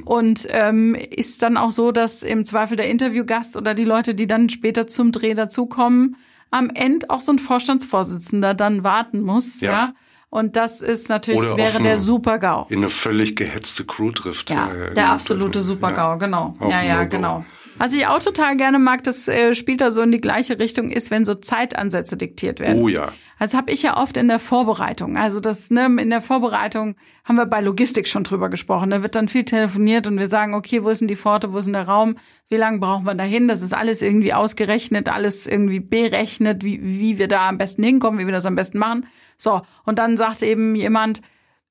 und 0.06 0.46
ähm, 0.50 0.94
ist 0.96 1.42
dann 1.42 1.58
auch 1.58 1.72
so, 1.72 1.92
dass 1.92 2.22
im 2.22 2.46
Zweifel 2.46 2.78
der 2.78 2.88
Interviewgast 2.88 3.58
oder 3.58 3.74
die 3.74 3.84
Leute, 3.86 4.14
die 4.14 4.28
dann 4.28 4.50
später 4.50 4.88
zum 4.88 5.12
Dreh 5.12 5.34
dazukommen, 5.34 6.18
am 6.52 6.70
Ende 6.70 7.10
auch 7.10 7.22
so 7.22 7.32
ein 7.32 7.40
Vorstandsvorsitzender 7.40 8.54
dann 8.54 8.84
warten 8.84 9.22
muss, 9.22 9.60
ja. 9.60 9.72
Ja. 9.72 9.94
Und 10.34 10.56
das 10.56 10.82
ist 10.82 11.10
natürlich, 11.10 11.42
Oder 11.42 11.58
wäre 11.58 11.78
auf 11.78 11.84
der 11.84 12.00
Super-GAU. 12.00 12.66
in 12.70 12.80
eine 12.80 12.90
völlig 12.90 13.36
gehetzte 13.36 13.86
Crew 13.86 14.10
trifft. 14.10 14.50
Ja, 14.50 14.68
Äh, 14.68 14.92
der 14.96 15.04
äh, 15.04 15.08
absolute 15.10 15.60
ja. 15.60 15.64
Super-GAU, 15.64 16.18
genau. 16.18 16.58
Ja, 16.60 16.82
ja, 16.82 17.04
genau. 17.04 17.46
Was 17.78 17.94
ich 17.94 18.08
auch 18.08 18.20
total 18.20 18.56
gerne 18.56 18.80
mag, 18.80 19.04
das 19.04 19.28
äh, 19.28 19.56
spielt 19.56 19.82
da 19.82 19.92
so 19.92 20.02
in 20.02 20.12
die 20.12 20.22
gleiche 20.22 20.60
Richtung, 20.60 20.90
ist, 20.90 21.12
wenn 21.12 21.26
so 21.26 21.34
Zeitansätze 21.34 22.18
diktiert 22.18 22.60
werden. 22.60 22.82
Oh 22.82 22.88
ja. 22.88 23.12
Also 23.40 23.58
habe 23.58 23.72
ich 23.72 23.82
ja 23.82 23.98
oft 23.98 24.16
in 24.16 24.28
der 24.28 24.40
Vorbereitung. 24.40 25.18
Also 25.18 25.40
das, 25.40 25.70
ne, 25.70 25.86
in 25.86 26.10
der 26.10 26.22
Vorbereitung 26.22 26.96
haben 27.26 27.36
wir 27.36 27.46
bei 27.46 27.62
Logistik 27.62 28.08
schon 28.08 28.24
drüber 28.24 28.50
gesprochen. 28.50 28.90
Da 28.90 29.04
wird 29.04 29.16
dann 29.16 29.28
viel 29.28 29.44
telefoniert 29.44 30.08
und 30.08 30.18
wir 30.18 30.28
sagen, 30.28 30.54
okay, 30.54 30.84
wo 30.84 30.90
ist 30.90 31.02
denn 31.02 31.08
die 31.08 31.16
Pforte, 31.16 31.52
wo 31.52 31.58
ist 31.58 31.66
denn 31.66 31.74
der 31.74 31.88
Raum, 31.88 32.18
wie 32.50 32.58
lange 32.58 32.80
brauchen 32.80 33.06
wir 33.06 33.16
dahin? 33.16 33.48
Das 33.48 33.62
ist 33.62 33.74
alles 33.74 34.02
irgendwie 34.02 34.34
ausgerechnet, 34.34 35.10
alles 35.10 35.48
irgendwie 35.48 35.80
berechnet, 35.80 36.64
wie, 36.64 36.80
wie 36.82 37.18
wir 37.18 37.28
da 37.28 37.50
am 37.50 37.58
besten 37.58 37.84
hinkommen, 37.84 38.20
wie 38.20 38.26
wir 38.26 38.34
das 38.34 38.46
am 38.46 38.56
besten 38.56 38.78
machen. 38.78 39.08
So, 39.38 39.62
und 39.86 40.00
dann 40.00 40.16
sagt 40.16 40.42
eben 40.42 40.76
jemand, 40.76 41.22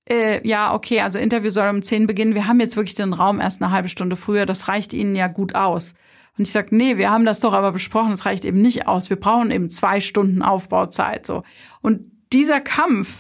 äh, 0.09 0.47
ja, 0.47 0.75
okay, 0.75 1.01
also 1.01 1.19
Interview 1.19 1.51
soll 1.51 1.69
um 1.69 1.83
10 1.83 2.07
beginnen. 2.07 2.35
Wir 2.35 2.47
haben 2.47 2.61
jetzt 2.61 2.77
wirklich 2.77 2.95
den 2.95 3.13
Raum 3.13 3.41
erst 3.41 3.63
eine 3.63 3.71
halbe 3.71 3.89
Stunde 3.89 4.17
früher. 4.17 4.47
Das 4.47 4.69
reicht 4.69 4.93
Ihnen 4.93 5.15
ja 5.15 5.29
gut 5.29 5.55
aus. 5.55 5.95
Und 6.39 6.47
ich 6.47 6.53
sag, 6.53 6.73
nee, 6.73 6.97
wir 6.97 7.11
haben 7.11 7.25
das 7.25 7.41
doch 7.41 7.53
aber 7.53 7.73
besprochen. 7.73 8.11
Das 8.11 8.25
reicht 8.25 8.45
eben 8.45 8.61
nicht 8.61 8.87
aus. 8.89 9.11
Wir 9.11 9.17
brauchen 9.19 9.51
eben 9.51 9.71
zwei 9.71 10.01
Stunden 10.01 10.43
Aufbauzeit, 10.43 11.27
so. 11.27 11.43
Und 11.83 12.11
dieser 12.33 12.61
Kampf, 12.61 13.13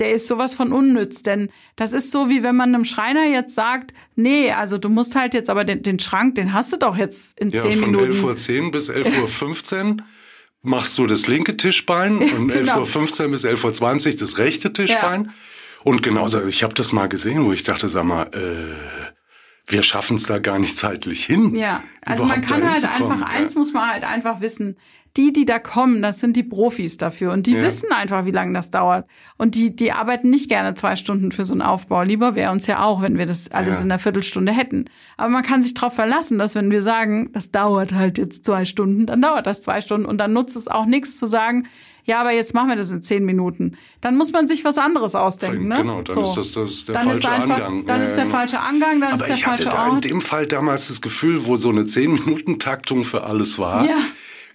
der 0.00 0.12
ist 0.12 0.26
sowas 0.26 0.54
von 0.54 0.72
unnütz, 0.72 1.22
denn 1.22 1.50
das 1.76 1.92
ist 1.92 2.10
so, 2.10 2.28
wie 2.30 2.42
wenn 2.42 2.56
man 2.56 2.74
einem 2.74 2.84
Schreiner 2.84 3.26
jetzt 3.26 3.54
sagt, 3.54 3.92
nee, 4.16 4.50
also 4.50 4.78
du 4.78 4.88
musst 4.88 5.14
halt 5.14 5.34
jetzt 5.34 5.50
aber 5.50 5.64
den, 5.64 5.82
den 5.82 5.98
Schrank, 5.98 6.36
den 6.36 6.52
hast 6.52 6.72
du 6.72 6.78
doch 6.78 6.96
jetzt 6.96 7.38
in 7.38 7.50
Ja, 7.50 7.62
zehn 7.62 7.78
von 7.78 7.90
Minuten. 7.90 8.12
11.10 8.12 8.64
Uhr 8.64 8.70
bis 8.70 8.90
11.15 8.90 9.84
Uhr 9.90 9.96
machst 10.62 10.96
du 10.98 11.06
das 11.06 11.26
linke 11.26 11.56
Tischbein 11.56 12.18
und 12.18 12.48
Genau. 12.52 12.82
11.15 12.82 13.24
Uhr 13.24 13.30
bis 13.32 13.44
11.20 13.44 14.12
Uhr 14.12 14.16
das 14.18 14.38
rechte 14.38 14.72
Tischbein. 14.72 15.32
Und 15.84 16.02
genauso, 16.02 16.44
ich 16.44 16.62
habe 16.62 16.74
das 16.74 16.92
mal 16.92 17.08
gesehen, 17.08 17.44
wo 17.44 17.52
ich 17.52 17.62
dachte, 17.62 17.88
sag 17.88 18.04
mal, 18.04 18.24
äh, 18.32 19.12
wir 19.66 19.82
schaffen 19.82 20.16
es 20.16 20.24
da 20.24 20.38
gar 20.38 20.58
nicht 20.58 20.76
zeitlich 20.76 21.24
hin. 21.24 21.54
Ja, 21.54 21.82
also 22.04 22.24
man 22.24 22.40
kann 22.40 22.68
halt 22.68 22.84
einfach, 22.84 23.20
eins 23.22 23.54
muss 23.54 23.72
man 23.72 23.90
halt 23.90 24.04
einfach 24.04 24.40
wissen. 24.40 24.76
Die, 25.16 25.32
die 25.32 25.44
da 25.46 25.58
kommen, 25.58 26.00
das 26.02 26.20
sind 26.20 26.36
die 26.36 26.42
Profis 26.42 26.96
dafür. 26.96 27.32
Und 27.32 27.46
die 27.46 27.54
Ja. 27.54 27.62
wissen 27.62 27.90
einfach, 27.92 28.24
wie 28.24 28.30
lange 28.30 28.52
das 28.52 28.70
dauert. 28.70 29.06
Und 29.36 29.54
die, 29.54 29.74
die 29.74 29.90
arbeiten 29.90 30.30
nicht 30.30 30.48
gerne 30.48 30.74
zwei 30.74 30.96
Stunden 30.96 31.32
für 31.32 31.44
so 31.44 31.54
einen 31.54 31.62
Aufbau. 31.62 32.02
Lieber 32.02 32.34
wäre 32.34 32.52
uns 32.52 32.66
ja 32.66 32.82
auch, 32.84 33.02
wenn 33.02 33.18
wir 33.18 33.26
das 33.26 33.50
alles 33.50 33.78
Ja. 33.78 33.84
in 33.84 33.90
einer 33.90 33.98
Viertelstunde 33.98 34.52
hätten. 34.52 34.84
Aber 35.16 35.30
man 35.30 35.42
kann 35.42 35.60
sich 35.62 35.74
darauf 35.74 35.94
verlassen, 35.94 36.38
dass 36.38 36.54
wenn 36.54 36.70
wir 36.70 36.82
sagen, 36.82 37.30
das 37.32 37.50
dauert 37.50 37.92
halt 37.94 38.18
jetzt 38.18 38.44
zwei 38.44 38.64
Stunden, 38.64 39.06
dann 39.06 39.20
dauert 39.20 39.46
das 39.46 39.60
zwei 39.62 39.80
Stunden. 39.80 40.06
Und 40.06 40.18
dann 40.18 40.32
nutzt 40.32 40.56
es 40.56 40.68
auch 40.68 40.86
nichts 40.86 41.16
zu 41.18 41.26
sagen, 41.26 41.66
ja, 42.08 42.20
aber 42.20 42.32
jetzt 42.32 42.54
machen 42.54 42.68
wir 42.70 42.76
das 42.76 42.90
in 42.90 43.02
zehn 43.02 43.24
Minuten. 43.24 43.76
Dann 44.00 44.16
muss 44.16 44.32
man 44.32 44.48
sich 44.48 44.64
was 44.64 44.78
anderes 44.78 45.14
ausdenken. 45.14 45.68
Ne? 45.68 45.76
Genau, 45.76 46.02
dann 46.02 46.22
ist 46.22 46.34
das- 46.36 46.52
das 46.52 46.84
der 46.86 46.94
dann 46.94 47.04
falsche 47.04 47.18
ist 47.18 47.26
einfach, 47.26 47.54
Angang. 47.56 47.86
Dann 47.86 48.02
ist 48.02 48.14
der 48.16 48.24
genau. 48.24 48.36
falsche 48.36 48.60
Angang, 48.60 49.00
dann 49.00 49.12
ist 49.12 49.20
Aber 49.20 49.26
der 49.28 49.36
ich 49.36 49.46
hatte 49.46 49.64
da 49.66 49.88
in 49.88 50.00
dem 50.00 50.20
Fall 50.20 50.46
damals 50.46 50.88
das 50.88 51.00
Gefühl, 51.00 51.44
wo 51.46 51.56
so 51.56 51.68
eine 51.68 51.84
10-Minuten-Taktung 51.84 53.04
für 53.04 53.24
alles 53.24 53.58
war, 53.58 53.84
Ja. 53.86 53.98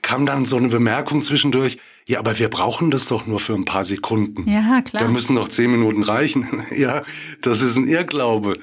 kam 0.02 0.26
dann 0.26 0.46
so 0.46 0.58
eine 0.58 0.68
Bemerkung 0.68 1.22
zwischendurch, 1.22 1.78
ja, 2.06 2.20
aber 2.20 2.38
wir 2.38 2.50
brauchen 2.50 2.92
das 2.92 3.08
doch 3.08 3.26
nur 3.28 3.40
für 3.40 3.54
ein 3.54 3.66
paar 3.66 3.84
Sekunden. 3.84 4.50
Ja, 4.50 4.82
klar. 4.82 5.04
Da 5.04 5.08
müssen 5.08 5.36
doch 5.36 5.48
10 5.48 5.72
Minuten 5.72 6.04
reichen. 6.04 6.64
ja, 6.76 7.04
das 7.42 7.62
ist 7.62 7.78
ein 7.78 7.88
Irrglaube. 7.88 8.54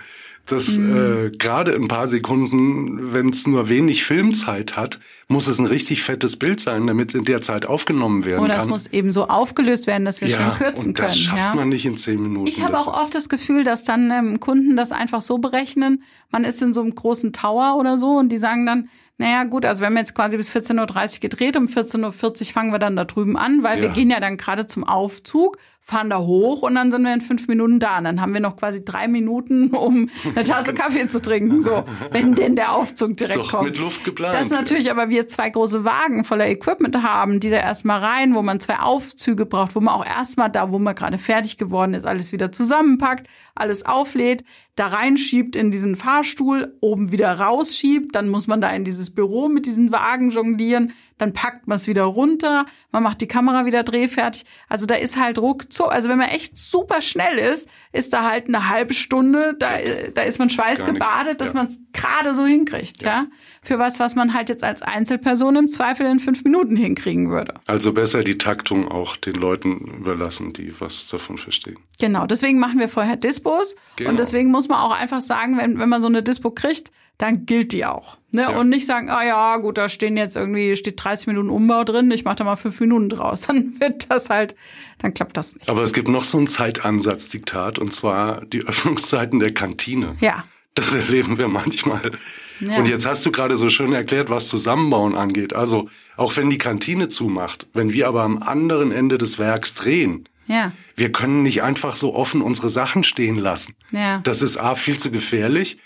Dass 0.50 0.76
Mhm. 0.78 1.26
äh, 1.26 1.30
gerade 1.36 1.74
ein 1.74 1.88
paar 1.88 2.06
Sekunden, 2.08 3.12
wenn 3.12 3.28
es 3.30 3.46
nur 3.46 3.68
wenig 3.68 4.04
Filmzeit 4.04 4.76
hat, 4.76 5.00
muss 5.28 5.46
es 5.46 5.58
ein 5.58 5.66
richtig 5.66 6.02
fettes 6.02 6.36
Bild 6.36 6.60
sein, 6.60 6.86
damit 6.86 7.10
es 7.10 7.14
in 7.14 7.24
der 7.24 7.40
Zeit 7.40 7.66
aufgenommen 7.66 8.24
werden 8.24 8.42
Oder 8.44 8.54
kann. 8.54 8.62
es 8.64 8.68
muss 8.68 8.86
eben 8.88 9.12
so 9.12 9.26
aufgelöst 9.28 9.86
werden, 9.86 10.04
dass 10.04 10.20
wir 10.20 10.28
ja, 10.28 10.38
schön 10.38 10.54
kürzen 10.66 10.86
und 10.88 10.98
das 10.98 11.12
können. 11.12 11.24
schafft 11.24 11.44
ja? 11.44 11.54
man 11.54 11.68
nicht 11.68 11.86
in 11.86 11.96
10 11.96 12.20
Minuten. 12.22 12.46
Ich 12.46 12.60
habe 12.62 12.72
Das- 12.72 12.86
auch 12.88 13.00
oft 13.00 13.14
das 13.14 13.28
Gefühl, 13.28 13.64
dass 13.64 13.84
dann 13.84 14.10
ähm, 14.10 14.40
Kunden 14.40 14.76
das 14.76 14.92
einfach 14.92 15.20
so 15.20 15.38
berechnen. 15.38 16.02
Man 16.30 16.44
ist 16.44 16.60
in 16.62 16.72
so 16.72 16.80
einem 16.80 16.94
großen 16.94 17.32
Tower 17.32 17.76
oder 17.78 17.96
so 17.98 18.16
und 18.18 18.30
die 18.30 18.38
sagen 18.38 18.66
dann, 18.66 18.88
naja 19.18 19.44
gut, 19.44 19.66
also 19.66 19.80
wir 19.82 19.86
haben 19.86 19.96
jetzt 19.98 20.14
quasi 20.14 20.36
bis 20.38 20.50
14.30 20.50 21.14
Uhr 21.16 21.20
gedreht, 21.20 21.56
um 21.56 21.66
14.40 21.66 22.40
Uhr 22.48 22.52
fangen 22.54 22.72
wir 22.72 22.78
dann 22.78 22.96
da 22.96 23.04
drüben 23.04 23.36
an, 23.36 23.62
weil 23.62 23.78
wir 23.80 23.88
Ja. 23.88 23.92
gehen 23.92 24.10
ja 24.10 24.18
dann 24.18 24.36
gerade 24.38 24.66
zum 24.66 24.82
Aufzug, 24.82 25.58
fahren 25.90 26.08
da 26.08 26.18
hoch 26.18 26.62
und 26.62 26.74
dann 26.76 26.90
sind 26.90 27.02
wir 27.02 27.12
in 27.12 27.20
fünf 27.20 27.48
Minuten 27.48 27.80
da. 27.80 27.98
Und 27.98 28.04
dann 28.04 28.20
haben 28.20 28.32
wir 28.32 28.40
noch 28.40 28.56
quasi 28.56 28.84
drei 28.84 29.08
Minuten, 29.08 29.70
um 29.70 30.08
eine 30.24 30.44
Tasse 30.44 30.72
Kaffee 30.72 31.08
zu 31.08 31.20
trinken, 31.20 31.62
so, 31.62 31.84
wenn 32.10 32.34
denn 32.34 32.56
der 32.56 32.72
Aufzug 32.72 33.16
direkt 33.16 33.48
kommt. 33.48 33.64
mit 33.64 33.78
Luft 33.78 34.04
geplant. 34.04 34.34
Das 34.34 34.50
natürlich 34.50 34.90
aber 34.90 35.08
wir 35.08 35.28
zwei 35.28 35.50
große 35.50 35.84
Wagen 35.84 36.24
voller 36.24 36.48
Equipment 36.48 37.02
haben, 37.02 37.40
die 37.40 37.50
da 37.50 37.56
erstmal 37.56 37.98
rein, 37.98 38.34
wo 38.34 38.42
man 38.42 38.60
zwei 38.60 38.78
Aufzüge 38.78 39.46
braucht, 39.46 39.74
wo 39.74 39.80
man 39.80 39.94
auch 39.94 40.06
erstmal 40.06 40.50
da, 40.50 40.70
wo 40.70 40.78
man 40.78 40.94
gerade 40.94 41.18
fertig 41.18 41.58
geworden 41.58 41.94
ist, 41.94 42.06
alles 42.06 42.32
wieder 42.32 42.52
zusammenpackt, 42.52 43.26
alles 43.54 43.84
auflädt, 43.84 44.44
da 44.76 44.86
reinschiebt 44.86 45.56
in 45.56 45.70
diesen 45.70 45.96
Fahrstuhl, 45.96 46.74
oben 46.80 47.12
wieder 47.12 47.32
rausschiebt, 47.38 48.14
dann 48.14 48.28
muss 48.28 48.46
man 48.46 48.60
da 48.60 48.70
in 48.70 48.84
dieses 48.84 49.14
Büro 49.14 49.48
mit 49.48 49.66
diesen 49.66 49.92
Wagen 49.92 50.30
jonglieren, 50.30 50.92
dann 51.18 51.34
packt 51.34 51.68
man 51.68 51.76
es 51.76 51.86
wieder 51.86 52.04
runter, 52.04 52.64
man 52.90 53.02
macht 53.02 53.20
die 53.20 53.28
Kamera 53.28 53.66
wieder 53.66 53.82
drehfertig. 53.82 54.46
Also 54.68 54.86
da 54.86 54.94
ist 54.94 55.18
halt 55.18 55.38
ruckzuck, 55.38 55.79
also 55.86 56.08
wenn 56.08 56.18
man 56.18 56.28
echt 56.28 56.56
super 56.56 57.02
schnell 57.02 57.38
ist, 57.38 57.68
ist 57.92 58.12
da 58.12 58.28
halt 58.28 58.48
eine 58.48 58.68
halbe 58.68 58.94
Stunde, 58.94 59.54
da, 59.58 59.70
da 60.14 60.22
ist 60.22 60.38
man 60.38 60.50
schweißgebadet, 60.50 61.40
dass 61.40 61.48
ja. 61.48 61.54
man 61.54 61.66
es 61.66 61.78
gerade 61.92 62.34
so 62.34 62.46
hinkriegt, 62.46 63.02
ja. 63.02 63.08
ja. 63.08 63.26
Für 63.62 63.78
was, 63.78 64.00
was 64.00 64.14
man 64.14 64.32
halt 64.32 64.48
jetzt 64.48 64.64
als 64.64 64.82
Einzelperson 64.82 65.56
im 65.56 65.68
Zweifel 65.68 66.06
in 66.06 66.20
fünf 66.20 66.44
Minuten 66.44 66.76
hinkriegen 66.76 67.30
würde. 67.30 67.54
Also 67.66 67.92
besser 67.92 68.22
die 68.22 68.38
Taktung 68.38 68.88
auch 68.88 69.16
den 69.16 69.34
Leuten 69.34 69.78
überlassen, 69.98 70.52
die 70.52 70.72
was 70.80 71.06
davon 71.08 71.36
verstehen. 71.36 71.78
Genau, 71.98 72.26
deswegen 72.26 72.58
machen 72.58 72.78
wir 72.78 72.88
vorher 72.88 73.16
Dispos 73.16 73.76
genau. 73.96 74.10
und 74.10 74.18
deswegen 74.18 74.50
muss 74.50 74.68
man 74.68 74.78
auch 74.78 74.92
einfach 74.92 75.20
sagen, 75.20 75.58
wenn, 75.58 75.78
wenn 75.78 75.88
man 75.88 76.00
so 76.00 76.06
eine 76.06 76.22
Dispo 76.22 76.50
kriegt, 76.50 76.90
dann 77.20 77.44
gilt 77.44 77.72
die 77.72 77.84
auch. 77.84 78.16
Ne? 78.30 78.42
Ja. 78.42 78.58
Und 78.58 78.70
nicht 78.70 78.86
sagen, 78.86 79.10
ah 79.10 79.22
ja, 79.22 79.58
gut, 79.58 79.76
da 79.76 79.90
stehen 79.90 80.16
jetzt 80.16 80.36
irgendwie, 80.36 80.74
steht 80.74 81.04
30 81.04 81.26
Minuten 81.26 81.50
Umbau 81.50 81.84
drin, 81.84 82.10
ich 82.10 82.24
mache 82.24 82.36
da 82.36 82.44
mal 82.44 82.56
fünf 82.56 82.80
Minuten 82.80 83.10
draus. 83.10 83.42
Dann 83.46 83.78
wird 83.78 84.10
das 84.10 84.30
halt, 84.30 84.56
dann 84.98 85.12
klappt 85.12 85.36
das 85.36 85.54
nicht. 85.54 85.68
Aber 85.68 85.82
es 85.82 85.92
gibt 85.92 86.08
noch 86.08 86.24
so 86.24 86.38
ein 86.38 86.46
Zeitansatzdiktat, 86.46 87.78
und 87.78 87.92
zwar 87.92 88.44
die 88.46 88.60
Öffnungszeiten 88.66 89.38
der 89.38 89.52
Kantine. 89.52 90.16
Ja. 90.20 90.44
Das 90.74 90.94
erleben 90.94 91.36
wir 91.36 91.48
manchmal. 91.48 92.12
Ja. 92.60 92.78
Und 92.78 92.88
jetzt 92.88 93.04
hast 93.04 93.26
du 93.26 93.32
gerade 93.32 93.56
so 93.56 93.68
schön 93.68 93.92
erklärt, 93.92 94.30
was 94.30 94.48
Zusammenbauen 94.48 95.14
angeht. 95.14 95.52
Also, 95.52 95.90
auch 96.16 96.36
wenn 96.36 96.48
die 96.48 96.58
Kantine 96.58 97.08
zumacht, 97.08 97.66
wenn 97.74 97.92
wir 97.92 98.06
aber 98.08 98.22
am 98.22 98.42
anderen 98.42 98.92
Ende 98.92 99.18
des 99.18 99.38
Werks 99.38 99.74
drehen, 99.74 100.28
ja. 100.46 100.72
wir 100.94 101.10
können 101.10 101.42
nicht 101.42 101.62
einfach 101.62 101.96
so 101.96 102.14
offen 102.14 102.40
unsere 102.40 102.70
Sachen 102.70 103.02
stehen 103.02 103.36
lassen. 103.36 103.74
Ja. 103.90 104.20
Das 104.22 104.40
ist 104.40 104.56
A, 104.58 104.74
viel 104.74 104.98
zu 104.98 105.10
gefährlich 105.10 105.78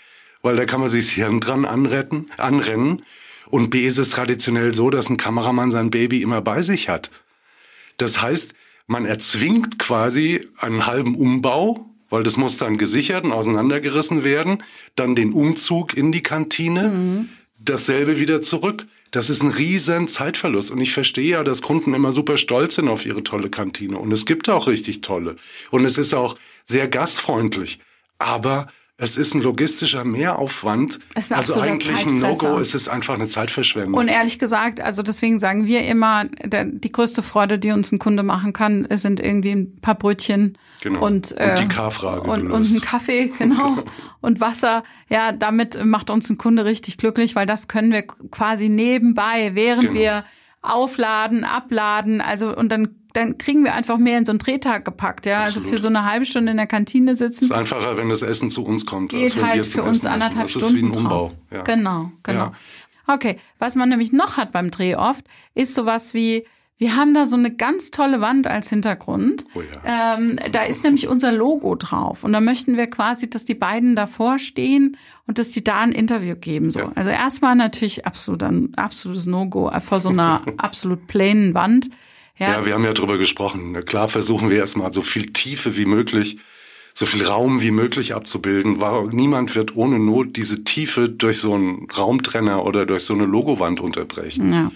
weil 0.45 0.55
da 0.55 0.65
kann 0.65 0.79
man 0.79 0.89
sich 0.89 1.07
das 1.07 1.13
Hirn 1.15 1.39
dran 1.39 1.65
anretten, 1.65 2.27
anrennen. 2.37 3.01
Und 3.49 3.71
B 3.71 3.87
ist 3.87 3.97
es 3.97 4.09
traditionell 4.09 4.75
so, 4.75 4.91
dass 4.91 5.09
ein 5.09 5.17
Kameramann 5.17 5.71
sein 5.71 5.89
Baby 5.89 6.21
immer 6.21 6.39
bei 6.39 6.61
sich 6.61 6.87
hat. 6.87 7.09
Das 7.97 8.21
heißt, 8.21 8.53
man 8.85 9.05
erzwingt 9.05 9.79
quasi 9.79 10.47
einen 10.57 10.85
halben 10.85 11.15
Umbau, 11.15 11.89
weil 12.11 12.21
das 12.21 12.37
muss 12.37 12.57
dann 12.57 12.77
gesichert 12.77 13.23
und 13.23 13.31
auseinandergerissen 13.31 14.23
werden, 14.23 14.61
dann 14.95 15.15
den 15.15 15.33
Umzug 15.33 15.97
in 15.97 16.11
die 16.11 16.21
Kantine, 16.21 16.89
mhm. 16.89 17.29
dasselbe 17.57 18.19
wieder 18.19 18.39
zurück. 18.39 18.85
Das 19.09 19.31
ist 19.31 19.41
ein 19.41 19.49
riesen 19.49 20.07
Zeitverlust. 20.07 20.69
Und 20.69 20.79
ich 20.79 20.93
verstehe 20.93 21.31
ja, 21.31 21.43
dass 21.43 21.63
Kunden 21.63 21.95
immer 21.95 22.11
super 22.11 22.37
stolz 22.37 22.75
sind 22.75 22.87
auf 22.87 23.03
ihre 23.07 23.23
tolle 23.23 23.49
Kantine. 23.49 23.97
Und 23.97 24.11
es 24.11 24.27
gibt 24.27 24.47
auch 24.47 24.67
richtig 24.67 25.01
tolle. 25.01 25.37
Und 25.71 25.85
es 25.85 25.97
ist 25.97 26.13
auch 26.13 26.37
sehr 26.65 26.87
gastfreundlich. 26.87 27.79
Aber 28.19 28.67
es 28.97 29.17
ist 29.17 29.33
ein 29.33 29.41
logistischer 29.41 30.05
Mehraufwand. 30.05 30.99
Es 31.15 31.25
ist 31.25 31.33
ein 31.33 31.39
also 31.39 31.59
eigentlich 31.59 32.05
ein 32.05 32.19
No-Go, 32.19 32.59
es 32.59 32.73
ist 32.73 32.87
einfach 32.87 33.15
eine 33.15 33.27
Zeitverschwendung. 33.27 33.95
Und 33.95 34.07
ehrlich 34.07 34.39
gesagt, 34.39 34.79
also 34.79 35.03
deswegen 35.03 35.39
sagen 35.39 35.65
wir 35.65 35.83
immer, 35.83 36.25
der, 36.25 36.63
die 36.63 36.91
größte 36.91 37.21
Freude, 37.21 37.59
die 37.59 37.71
uns 37.71 37.91
ein 37.91 37.99
Kunde 37.99 38.23
machen 38.23 38.53
kann, 38.53 38.87
sind 38.91 39.19
irgendwie 39.19 39.51
ein 39.51 39.81
paar 39.81 39.95
Brötchen 39.95 40.57
genau. 40.81 41.05
und, 41.05 41.33
äh, 41.37 41.49
und 41.51 41.59
die 41.59 41.67
K-Frage 41.67 42.21
und, 42.21 42.49
und 42.49 42.71
ein 42.71 42.79
Kaffee, 42.79 43.33
genau, 43.37 43.83
und 44.21 44.39
Wasser. 44.39 44.83
Ja, 45.09 45.33
damit 45.33 45.83
macht 45.83 46.09
uns 46.09 46.29
ein 46.29 46.37
Kunde 46.37 46.63
richtig 46.63 46.97
glücklich, 46.97 47.35
weil 47.35 47.45
das 47.45 47.67
können 47.67 47.91
wir 47.91 48.03
quasi 48.03 48.69
nebenbei, 48.69 49.55
während 49.55 49.89
genau. 49.89 49.99
wir 49.99 50.25
aufladen, 50.61 51.43
abladen, 51.43 52.21
also 52.21 52.55
und 52.55 52.71
dann 52.71 52.95
dann 53.15 53.37
kriegen 53.37 53.63
wir 53.63 53.73
einfach 53.73 53.97
mehr 53.97 54.17
in 54.17 54.25
so 54.25 54.31
einen 54.31 54.39
Drehtag 54.39 54.85
gepackt, 54.85 55.25
ja. 55.25 55.43
Absolut. 55.43 55.65
Also 55.65 55.75
für 55.75 55.79
so 55.79 55.87
eine 55.87 56.03
halbe 56.03 56.25
Stunde 56.25 56.51
in 56.51 56.57
der 56.57 56.67
Kantine 56.67 57.15
sitzen. 57.15 57.45
ist 57.45 57.51
einfacher, 57.51 57.97
wenn 57.97 58.09
das 58.09 58.21
Essen 58.21 58.49
zu 58.49 58.65
uns 58.65 58.85
kommt, 58.85 59.11
Geht 59.11 59.23
als 59.23 59.37
wenn 59.37 59.47
halt 59.47 59.55
wir 59.55 59.63
für 59.65 59.83
uns 59.83 60.05
anderthalb 60.05 60.49
Stunden. 60.49 60.67
Das 60.67 60.71
ist 60.71 60.77
wie 60.77 60.85
ein 60.85 60.91
Umbau. 60.91 61.31
Ja. 61.51 61.61
Genau, 61.63 62.11
genau. 62.23 62.39
Ja. 62.39 62.53
Okay, 63.07 63.37
was 63.59 63.75
man 63.75 63.89
nämlich 63.89 64.11
noch 64.11 64.37
hat 64.37 64.51
beim 64.51 64.71
Dreh 64.71 64.95
oft, 64.95 65.23
ist 65.53 65.73
sowas 65.73 66.13
wie 66.13 66.45
wir 66.77 66.97
haben 66.97 67.13
da 67.13 67.25
so 67.25 67.37
eine 67.37 67.55
ganz 67.55 67.89
tolle 67.89 68.19
Wand 68.19 68.47
als 68.47 68.67
Hintergrund. 68.67 69.45
Oh 69.55 69.61
ja. 69.61 70.17
ähm, 70.17 70.37
da 70.51 70.63
ist 70.63 70.83
nämlich 70.83 71.07
unser 71.07 71.31
Logo 71.31 71.75
drauf. 71.75 72.25
Und 72.25 72.33
da 72.33 72.41
möchten 72.41 72.75
wir 72.75 72.87
quasi, 72.87 73.29
dass 73.29 73.45
die 73.45 73.55
beiden 73.55 73.95
davor 73.95 74.39
stehen 74.39 74.97
und 75.25 75.37
dass 75.37 75.49
die 75.51 75.63
da 75.63 75.79
ein 75.79 75.93
Interview 75.93 76.35
geben. 76.35 76.71
So. 76.71 76.79
Ja. 76.79 76.91
Also 76.95 77.11
erstmal 77.11 77.55
natürlich 77.55 78.05
absolut 78.05 78.43
ein 78.43 78.73
absolutes 78.75 79.25
No-Go 79.25 79.71
vor 79.79 80.01
so 80.01 80.09
einer 80.09 80.41
absolut 80.57 81.07
plainen 81.07 81.53
Wand. 81.53 81.89
Ja. 82.37 82.51
ja, 82.53 82.65
wir 82.65 82.73
haben 82.73 82.83
ja 82.83 82.93
drüber 82.93 83.17
gesprochen. 83.17 83.85
Klar 83.85 84.09
versuchen 84.09 84.49
wir 84.49 84.57
erstmal 84.57 84.91
so 84.91 85.01
viel 85.01 85.31
Tiefe 85.31 85.77
wie 85.77 85.85
möglich, 85.85 86.37
so 86.93 87.05
viel 87.05 87.23
Raum 87.23 87.61
wie 87.61 87.71
möglich 87.71 88.13
abzubilden. 88.13 88.77
Niemand 89.11 89.55
wird 89.55 89.75
ohne 89.75 89.99
Not 89.99 90.35
diese 90.35 90.63
Tiefe 90.63 91.09
durch 91.09 91.39
so 91.39 91.53
einen 91.53 91.87
Raumtrenner 91.89 92.65
oder 92.65 92.85
durch 92.85 93.03
so 93.03 93.13
eine 93.13 93.25
Logowand 93.25 93.79
unterbrechen. 93.79 94.51
Ja. 94.51 94.71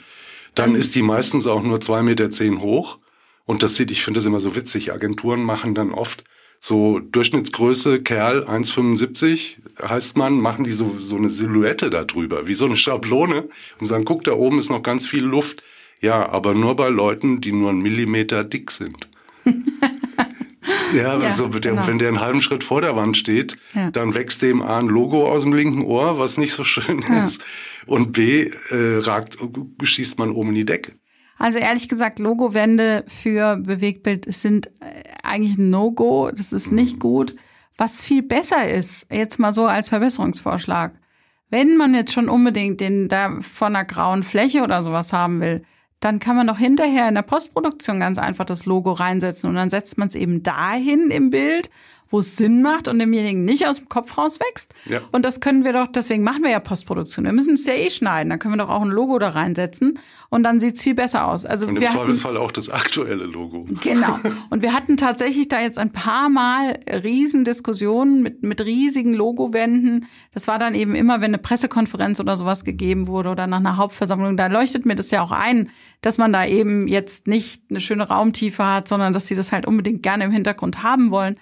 Dann 0.55 0.75
ist 0.75 0.95
die 0.95 1.01
meistens 1.01 1.47
auch 1.47 1.63
nur 1.63 1.81
zwei 1.81 2.01
Meter 2.01 2.31
zehn 2.31 2.61
hoch. 2.61 2.97
Und 3.45 3.63
das 3.63 3.75
sieht, 3.75 3.91
ich 3.91 4.03
finde 4.03 4.19
das 4.19 4.25
immer 4.25 4.39
so 4.39 4.55
witzig. 4.55 4.93
Agenturen 4.93 5.43
machen 5.43 5.73
dann 5.73 5.91
oft 5.91 6.23
so 6.59 6.99
Durchschnittsgröße 6.99 8.01
Kerl 8.01 8.43
1,75 8.43 9.57
heißt 9.81 10.17
man, 10.17 10.39
machen 10.39 10.65
die 10.65 10.73
so, 10.73 10.97
so 10.99 11.15
eine 11.15 11.29
Silhouette 11.29 11.89
da 11.89 12.03
drüber, 12.03 12.47
wie 12.47 12.53
so 12.53 12.65
eine 12.65 12.75
Schablone 12.75 13.47
und 13.79 13.85
sagen, 13.85 14.05
guck, 14.05 14.23
da 14.25 14.33
oben 14.33 14.59
ist 14.59 14.69
noch 14.69 14.83
ganz 14.83 15.07
viel 15.07 15.23
Luft. 15.23 15.63
Ja, 16.01 16.29
aber 16.29 16.53
nur 16.53 16.75
bei 16.75 16.89
Leuten, 16.89 17.41
die 17.41 17.51
nur 17.51 17.69
einen 17.71 17.81
Millimeter 17.81 18.43
dick 18.43 18.71
sind. 18.71 19.09
ja, 20.93 21.19
ja 21.19 21.29
also 21.29 21.47
der, 21.47 21.73
genau. 21.73 21.87
wenn 21.87 21.99
der 21.99 22.07
einen 22.07 22.21
halben 22.21 22.41
Schritt 22.41 22.63
vor 22.63 22.81
der 22.81 22.95
Wand 22.95 23.17
steht, 23.17 23.57
ja. 23.73 23.91
dann 23.91 24.13
wächst 24.13 24.41
dem 24.41 24.61
A 24.61 24.79
ein 24.79 24.87
Logo 24.87 25.29
aus 25.29 25.43
dem 25.43 25.53
linken 25.53 25.83
Ohr, 25.83 26.17
was 26.17 26.37
nicht 26.37 26.53
so 26.53 26.63
schön 26.63 27.03
ja. 27.07 27.25
ist. 27.25 27.45
Und 27.85 28.13
B, 28.13 28.51
äh, 28.69 28.99
ragt, 28.99 29.37
schießt 29.81 30.19
man 30.19 30.31
oben 30.31 30.49
in 30.49 30.55
die 30.55 30.65
Decke. 30.65 30.93
Also 31.37 31.57
ehrlich 31.57 31.87
gesagt, 31.87 32.19
Logowände 32.19 33.05
für 33.07 33.55
Bewegtbild 33.55 34.31
sind 34.33 34.67
äh, 34.81 35.03
eigentlich 35.23 35.57
ein 35.57 35.69
No-Go. 35.69 36.31
Das 36.31 36.51
ist 36.51 36.71
nicht 36.71 36.95
mhm. 36.95 36.99
gut. 36.99 37.35
Was 37.77 38.01
viel 38.01 38.23
besser 38.23 38.69
ist, 38.69 39.07
jetzt 39.09 39.39
mal 39.39 39.53
so 39.53 39.65
als 39.65 39.87
Verbesserungsvorschlag. 39.87 40.91
Wenn 41.49 41.77
man 41.77 41.95
jetzt 41.95 42.13
schon 42.13 42.27
unbedingt 42.29 42.81
den 42.81 43.07
da 43.07 43.39
von 43.41 43.75
einer 43.75 43.85
grauen 43.85 44.23
Fläche 44.23 44.63
oder 44.63 44.83
sowas 44.83 45.13
haben 45.13 45.39
will, 45.39 45.63
dann 45.99 46.19
kann 46.19 46.35
man 46.35 46.47
doch 46.47 46.57
hinterher 46.57 47.09
in 47.09 47.15
der 47.15 47.23
Postproduktion 47.23 47.99
ganz 47.99 48.17
einfach 48.17 48.45
das 48.45 48.65
Logo 48.65 48.93
reinsetzen 48.93 49.49
und 49.49 49.55
dann 49.55 49.69
setzt 49.69 49.97
man 49.97 50.07
es 50.07 50.15
eben 50.15 50.43
dahin 50.43 51.11
im 51.11 51.29
Bild, 51.29 51.69
wo 52.09 52.19
es 52.19 52.35
Sinn 52.35 52.61
macht 52.61 52.87
und 52.87 52.99
demjenigen 52.99 53.45
nicht 53.45 53.67
aus 53.67 53.77
dem 53.77 53.89
Kopf 53.89 54.17
raus 54.17 54.39
wächst. 54.39 54.73
Ja. 54.85 55.01
Und 55.11 55.23
das 55.23 55.39
können 55.39 55.63
wir 55.63 55.73
doch, 55.73 55.87
deswegen 55.87 56.23
machen 56.23 56.43
wir 56.43 56.49
ja 56.49 56.59
Postproduktion. 56.59 57.25
Wir 57.25 57.33
müssen 57.33 57.53
es 57.53 57.65
ja 57.65 57.73
eh 57.73 57.89
schneiden. 57.89 58.29
Dann 58.29 58.39
können 58.39 58.55
wir 58.55 58.63
doch 58.63 58.69
auch 58.69 58.81
ein 58.81 58.89
Logo 58.89 59.19
da 59.19 59.29
reinsetzen 59.29 59.99
und 60.29 60.43
dann 60.43 60.59
sieht's 60.59 60.81
viel 60.81 60.95
besser 60.95 61.27
aus. 61.27 61.45
Also 61.45 61.67
und 61.67 61.75
im 61.75 61.85
Zweifelsfall 61.85 62.37
auch 62.37 62.51
das 62.51 62.69
aktuelle 62.69 63.25
Logo. 63.25 63.65
Genau. 63.81 64.19
Und 64.49 64.61
wir 64.61 64.73
hatten 64.73 64.97
tatsächlich 64.97 65.47
da 65.47 65.61
jetzt 65.61 65.77
ein 65.77 65.91
paar 65.91 66.29
Mal 66.29 66.79
Riesendiskussionen 66.87 68.21
mit, 68.21 68.43
mit 68.43 68.61
riesigen 68.61 69.13
Logowänden. 69.13 70.07
Das 70.33 70.47
war 70.47 70.59
dann 70.59 70.73
eben 70.73 70.95
immer, 70.95 71.21
wenn 71.21 71.31
eine 71.31 71.37
Pressekonferenz 71.37 72.19
oder 72.19 72.37
sowas 72.37 72.63
gegeben 72.63 73.07
wurde 73.07 73.29
oder 73.29 73.47
nach 73.47 73.59
einer 73.59 73.77
Hauptversammlung. 73.77 74.37
Da 74.37 74.47
leuchtet 74.47 74.85
mir 74.85 74.95
das 74.95 75.11
ja 75.11 75.21
auch 75.21 75.31
ein, 75.31 75.69
dass 76.01 76.17
man 76.17 76.33
da 76.33 76.45
eben 76.45 76.87
jetzt 76.87 77.27
nicht 77.27 77.63
eine 77.69 77.81
schöne 77.81 78.07
Raumtiefe 78.07 78.65
hat, 78.65 78.87
sondern 78.87 79.13
dass 79.13 79.27
sie 79.27 79.35
das 79.35 79.51
halt 79.51 79.65
unbedingt 79.65 80.03
gerne 80.03 80.23
im 80.25 80.31
Hintergrund 80.31 80.83
haben 80.83 81.11
wollen. 81.11 81.37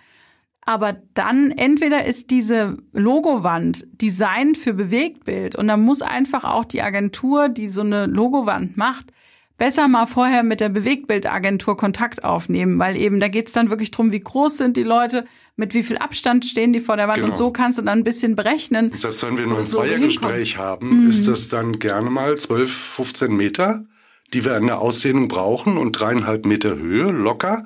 Aber 0.68 0.98
dann 1.14 1.52
entweder 1.52 2.06
ist 2.06 2.30
diese 2.30 2.76
Logowand 2.92 3.88
designt 4.02 4.58
für 4.58 4.74
Bewegtbild 4.74 5.56
und 5.56 5.70
dann 5.70 5.82
muss 5.82 6.02
einfach 6.02 6.44
auch 6.44 6.66
die 6.66 6.82
Agentur, 6.82 7.48
die 7.48 7.70
so 7.70 7.80
eine 7.80 8.06
Logowand 8.06 8.76
macht, 8.76 9.14
besser 9.58 9.88
mal 9.88 10.08
vorher 10.08 10.44
mit 10.44 10.60
der 10.60 10.68
Bewegtbildagentur 10.68 11.78
Kontakt 11.78 12.26
aufnehmen, 12.26 12.80
weil 12.80 12.98
eben 12.98 13.22
da 13.22 13.30
geht's 13.30 13.54
dann 13.54 13.70
wirklich 13.70 13.92
drum, 13.92 14.12
wie 14.12 14.20
groß 14.20 14.58
sind 14.58 14.76
die 14.76 14.84
Leute, 14.84 15.24
mit 15.56 15.74
wie 15.74 15.84
viel 15.84 15.98
Abstand 15.98 16.44
stehen 16.44 16.74
die 16.74 16.82
vor 16.82 16.98
der 16.98 17.08
Wand 17.08 17.20
genau. 17.20 17.30
und 17.30 17.38
so 17.38 17.52
kannst 17.52 17.78
du 17.78 17.82
dann 17.82 18.00
ein 18.00 18.04
bisschen 18.04 18.36
berechnen. 18.36 18.92
Und 18.92 19.00
selbst 19.00 19.26
wenn 19.26 19.38
wir 19.38 19.48
nur 19.48 19.60
ein 19.60 19.64
so 19.64 19.78
Zweiergespräch 19.78 20.58
haben, 20.58 21.04
mhm. 21.04 21.10
ist 21.10 21.30
das 21.30 21.48
dann 21.48 21.80
gerne 21.80 22.10
mal 22.10 22.38
12, 22.38 22.70
15 22.70 23.34
Meter, 23.34 23.86
die 24.34 24.44
wir 24.44 24.58
in 24.58 24.68
der 24.68 24.80
Ausdehnung 24.80 25.30
brauchen 25.30 25.78
und 25.78 25.94
dreieinhalb 25.94 26.46
Meter 26.46 26.76
Höhe 26.76 27.10
locker. 27.10 27.64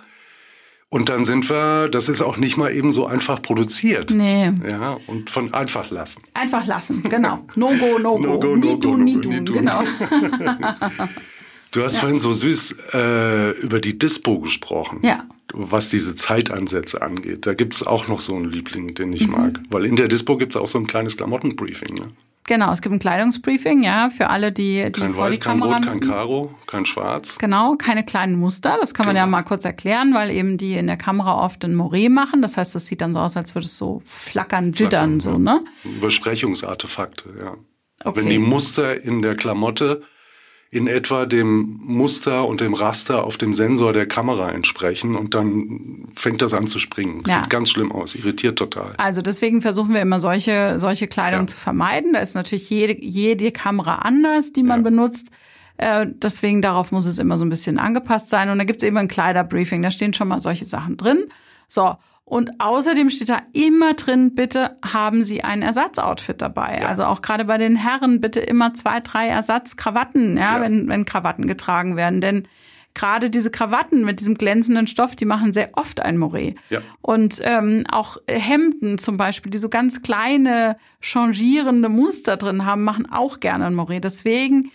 Und 0.94 1.08
dann 1.08 1.24
sind 1.24 1.50
wir, 1.50 1.88
das 1.88 2.10
ist 2.10 2.22
auch 2.22 2.36
nicht 2.36 2.58
mal 2.58 2.76
eben 2.76 2.92
so 2.92 3.08
einfach 3.08 3.42
produziert. 3.42 4.12
Nee. 4.12 4.52
Ja, 4.70 4.98
und 5.08 5.30
von 5.30 5.54
einfach 5.54 5.90
lassen. 5.90 6.22
Einfach 6.34 6.68
lassen, 6.68 7.02
genau. 7.04 7.48
No 7.56 7.68
go, 7.68 7.98
no 7.98 8.18
go. 8.18 8.20
No 8.28 8.40
go, 8.40 8.48
no 8.48 8.56
nie 8.58 8.80
tun, 8.82 9.04
nie 9.06 9.22
tun, 9.22 9.46
genau. 9.46 9.84
du 11.72 11.82
hast 11.82 11.96
ja. 11.96 12.02
vorhin 12.02 12.20
so 12.20 12.34
süß 12.34 12.76
äh, 12.94 13.52
über 13.62 13.80
die 13.80 13.98
Dispo 13.98 14.40
gesprochen. 14.40 15.00
Ja. 15.02 15.24
Was 15.54 15.88
diese 15.88 16.16
Zeitansätze 16.16 17.02
angeht. 17.02 17.46
Da 17.46 17.54
gibt's 17.54 17.88
auch 17.88 18.10
noch 18.10 18.20
so 18.20 18.36
einen 18.36 18.52
Liebling, 18.52 18.94
den 18.94 19.14
ich 19.14 19.28
mhm. 19.28 19.32
mag. 19.32 19.60
Weil 19.70 19.86
in 19.86 19.96
der 19.96 20.10
Dispo 20.10 20.36
gibt's 20.36 20.58
auch 20.58 20.68
so 20.68 20.78
ein 20.78 20.88
kleines 20.88 21.16
Klamottenbriefing. 21.16 21.96
Ne? 21.96 22.12
Genau, 22.48 22.72
es 22.74 22.82
gibt 22.82 22.94
ein 22.94 23.00
Kleidungsbriefing, 23.00 23.84
ja, 23.84 24.10
für 24.10 24.30
alle, 24.30 24.52
die, 24.52 24.92
die 24.92 25.00
kein 25.00 25.14
vor 25.14 25.26
Weiß, 25.26 25.36
die 25.36 25.42
Kamera 25.42 25.80
kein 25.80 25.84
Rot, 25.84 25.92
kein 25.92 26.10
Karo, 26.10 26.56
kein 26.66 26.86
Schwarz. 26.86 27.38
Genau, 27.38 27.76
keine 27.76 28.04
kleinen 28.04 28.36
Muster. 28.36 28.78
Das 28.80 28.94
kann 28.94 29.06
man 29.06 29.16
genau. 29.16 29.26
ja 29.26 29.30
mal 29.30 29.44
kurz 29.44 29.64
erklären, 29.64 30.14
weil 30.14 30.32
eben 30.32 30.58
die 30.58 30.76
in 30.76 30.88
der 30.88 30.98
Kamera 30.98 31.44
oft 31.46 31.64
ein 31.64 31.76
Moiré 31.76 32.10
machen. 32.10 32.42
Das 32.42 32.58
heißt, 32.58 32.74
das 32.74 32.88
sieht 32.88 33.02
dann 33.02 33.14
so 33.14 33.20
aus, 33.20 33.38
als 33.38 33.54
würde 33.54 33.68
es 33.68 33.78
so 33.78 34.02
flackern, 34.06 34.74
jittern, 34.74 35.20
so, 35.20 35.38
ne? 35.38 35.64
Übersprechungsartefakte, 35.84 37.30
ja. 37.40 37.56
Okay. 38.04 38.20
Wenn 38.20 38.30
die 38.30 38.40
Muster 38.40 39.00
in 39.00 39.22
der 39.22 39.36
Klamotte 39.36 40.02
in 40.74 40.88
etwa 40.88 41.26
dem 41.26 41.82
Muster 41.84 42.48
und 42.48 42.62
dem 42.62 42.74
Raster 42.74 43.26
auf 43.26 43.38
dem 43.38 43.54
Sensor 43.54 43.92
der 43.92 44.08
Kamera 44.08 44.52
entsprechen 44.52 45.16
und 45.16 45.36
dann 45.36 46.08
fängt 46.16 46.42
das 46.42 46.54
an 46.54 46.66
zu 46.66 46.80
springen. 46.80 47.24
Ja. 47.28 47.40
Sieht 47.40 47.50
ganz 47.50 47.70
schlimm 47.70 47.92
aus, 47.92 48.16
irritiert 48.16 48.58
total. 48.58 48.94
Also 48.96 49.22
deswegen 49.22 49.62
versuchen 49.62 49.94
wir 49.94 50.02
immer 50.02 50.22
solche, 50.22 50.80
solche 50.80 51.08
Kleidung 51.08 51.42
ja. 51.42 51.48
zu 51.48 51.58
vermeiden. 51.58 52.14
Da 52.14 52.20
ist 52.20 52.36
natürlich 52.36 52.70
jede, 52.70 53.04
jede 53.04 53.52
Kamera 53.52 53.96
anders, 53.96 54.54
die 54.54 54.64
man 54.64 54.80
ja. 54.80 54.90
benutzt. 54.90 55.28
Äh, 55.76 56.08
deswegen 56.10 56.62
darauf 56.62 56.94
muss 56.94 57.06
es 57.06 57.20
immer 57.20 57.38
so 57.38 57.44
ein 57.44 57.50
bisschen 57.50 57.78
angepasst 57.78 58.30
sein. 58.30 58.50
Und 58.50 58.58
da 58.58 58.64
gibt 58.64 58.82
es 58.82 58.88
eben 58.88 58.96
ein 58.96 59.10
Kleiderbriefing, 59.10 59.82
da 59.82 59.92
stehen 59.92 60.14
schon 60.14 60.30
mal 60.30 60.40
solche 60.40 60.66
Sachen 60.66 60.96
drin. 60.96 61.26
So, 61.68 61.96
und 62.32 62.62
außerdem 62.62 63.10
steht 63.10 63.28
da 63.28 63.42
immer 63.52 63.94
drin, 63.94 64.36
bitte 64.36 64.78
haben 64.82 65.26
Sie 65.26 65.44
ein 65.44 65.62
Ersatzoutfit 65.62 66.42
dabei. 66.42 66.80
Ja. 66.82 66.88
Also 66.88 67.04
auch 67.04 67.22
gerade 67.22 67.44
bei 67.44 67.58
den 67.58 67.76
Herren 67.76 68.22
bitte 68.22 68.40
immer 68.40 68.74
zwei, 68.74 69.02
drei 69.02 69.28
Ersatzkrawatten, 69.28 70.38
ja, 70.38 70.56
ja. 70.56 70.62
Wenn, 70.62 70.88
wenn 70.88 71.04
Krawatten 71.04 71.46
getragen 71.46 71.98
werden. 71.98 72.22
Denn 72.22 72.48
gerade 72.94 73.30
diese 73.30 73.52
Krawatten 73.52 74.06
mit 74.06 74.22
diesem 74.22 74.36
glänzenden 74.36 74.88
Stoff, 74.88 75.14
die 75.18 75.26
machen 75.26 75.52
sehr 75.52 75.72
oft 75.74 76.02
ein 76.02 76.18
Moret. 76.18 76.56
Ja. 76.70 76.80
Und 77.02 77.40
ähm, 77.42 77.84
auch 77.92 78.16
Hemden 78.30 78.98
zum 78.98 79.18
Beispiel, 79.18 79.52
die 79.52 79.58
so 79.58 79.68
ganz 79.68 80.02
kleine, 80.02 80.78
changierende 81.02 81.90
Muster 81.90 82.38
drin 82.38 82.66
haben, 82.66 82.86
machen 82.86 83.12
auch 83.12 83.42
gerne 83.42 83.66
ein 83.66 83.76
Moret. 83.76 84.06
Deswegen 84.06 84.72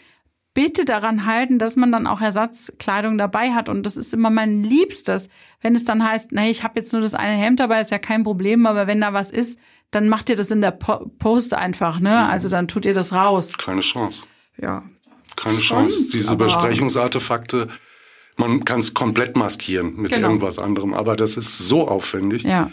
bitte 0.56 0.86
daran 0.86 1.26
halten, 1.26 1.58
dass 1.58 1.76
man 1.76 1.92
dann 1.92 2.06
auch 2.06 2.22
Ersatzkleidung 2.22 3.18
dabei 3.18 3.52
hat. 3.52 3.68
Und 3.68 3.82
das 3.82 3.98
ist 3.98 4.14
immer 4.14 4.30
mein 4.30 4.62
Liebstes, 4.64 5.28
wenn 5.60 5.76
es 5.76 5.84
dann 5.84 6.02
heißt, 6.02 6.32
nee, 6.32 6.50
ich 6.50 6.64
habe 6.64 6.80
jetzt 6.80 6.94
nur 6.94 7.02
das 7.02 7.12
eine 7.12 7.36
Hemd 7.36 7.60
dabei, 7.60 7.82
ist 7.82 7.90
ja 7.90 7.98
kein 7.98 8.25
Problem, 8.25 8.64
aber 8.64 8.86
wenn 8.86 9.02
da 9.02 9.12
was 9.12 9.30
ist, 9.30 9.58
dann 9.90 10.08
macht 10.08 10.30
ihr 10.30 10.36
das 10.36 10.50
in 10.50 10.62
der 10.62 10.70
po 10.70 11.10
Post 11.18 11.52
einfach, 11.52 12.00
ne? 12.00 12.08
Mhm. 12.08 12.30
Also 12.30 12.48
dann 12.48 12.68
tut 12.68 12.86
ihr 12.86 12.94
das 12.94 13.12
raus. 13.12 13.58
Keine 13.58 13.82
Chance. 13.82 14.22
Ja. 14.56 14.82
Keine 15.36 15.58
Chance. 15.58 16.08
Diese 16.10 16.36
Besprechungsartefakte, 16.36 17.68
man 18.36 18.64
kann 18.64 18.80
es 18.80 18.94
komplett 18.94 19.36
maskieren 19.36 19.96
mit 19.96 20.12
genau. 20.12 20.28
irgendwas 20.28 20.58
anderem, 20.58 20.94
aber 20.94 21.16
das 21.16 21.36
ist 21.36 21.58
so 21.58 21.86
aufwendig. 21.86 22.44
Ja. 22.44 22.70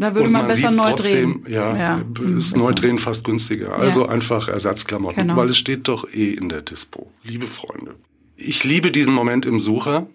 Da 0.00 0.14
würde 0.14 0.28
man, 0.28 0.42
man, 0.42 0.48
besser 0.48 0.70
neu 0.70 0.92
trotzdem, 0.92 1.42
drehen. 1.42 1.52
Ja, 1.52 1.76
ja 1.76 1.96
ist 2.36 2.52
besser. 2.52 2.56
neu 2.56 2.72
drehen 2.72 3.00
fast 3.00 3.24
günstiger. 3.24 3.74
Also 3.74 4.04
ja. 4.04 4.10
einfach 4.10 4.46
Ersatzklamotten, 4.46 5.22
genau. 5.22 5.36
weil 5.36 5.48
es 5.48 5.58
steht 5.58 5.88
doch 5.88 6.08
eh 6.14 6.34
in 6.34 6.48
der 6.48 6.62
Dispo. 6.62 7.10
Liebe 7.24 7.48
Freunde. 7.48 7.96
Ich 8.36 8.62
liebe 8.62 8.92
diesen 8.92 9.12
Moment 9.12 9.44
im 9.44 9.58
Sucher, 9.58 10.06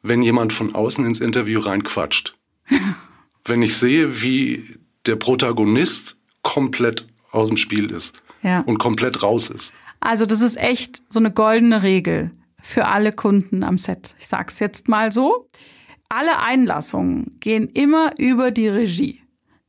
wenn 0.00 0.22
jemand 0.22 0.54
von 0.54 0.74
außen 0.74 1.04
ins 1.04 1.20
Interview 1.20 1.60
reinquatscht. 1.60 2.34
wenn 3.44 3.60
ich 3.60 3.76
sehe, 3.76 4.22
wie 4.22 4.78
der 5.04 5.16
Protagonist 5.16 6.16
komplett 6.40 7.06
aus 7.30 7.48
dem 7.48 7.58
Spiel 7.58 7.90
ist 7.90 8.22
ja. 8.42 8.60
und 8.60 8.78
komplett 8.78 9.22
raus 9.22 9.50
ist. 9.50 9.70
Also 10.00 10.24
das 10.24 10.40
ist 10.40 10.56
echt 10.56 11.02
so 11.10 11.18
eine 11.18 11.30
goldene 11.30 11.82
Regel 11.82 12.30
für 12.62 12.86
alle 12.86 13.12
Kunden 13.12 13.62
am 13.62 13.76
Set. 13.76 14.14
Ich 14.18 14.28
sag's 14.28 14.60
jetzt 14.60 14.88
mal 14.88 15.12
so. 15.12 15.46
Alle 16.08 16.38
Einlassungen 16.38 17.38
gehen 17.40 17.68
immer 17.68 18.12
über 18.18 18.50
die 18.50 18.68
Regie. 18.68 19.22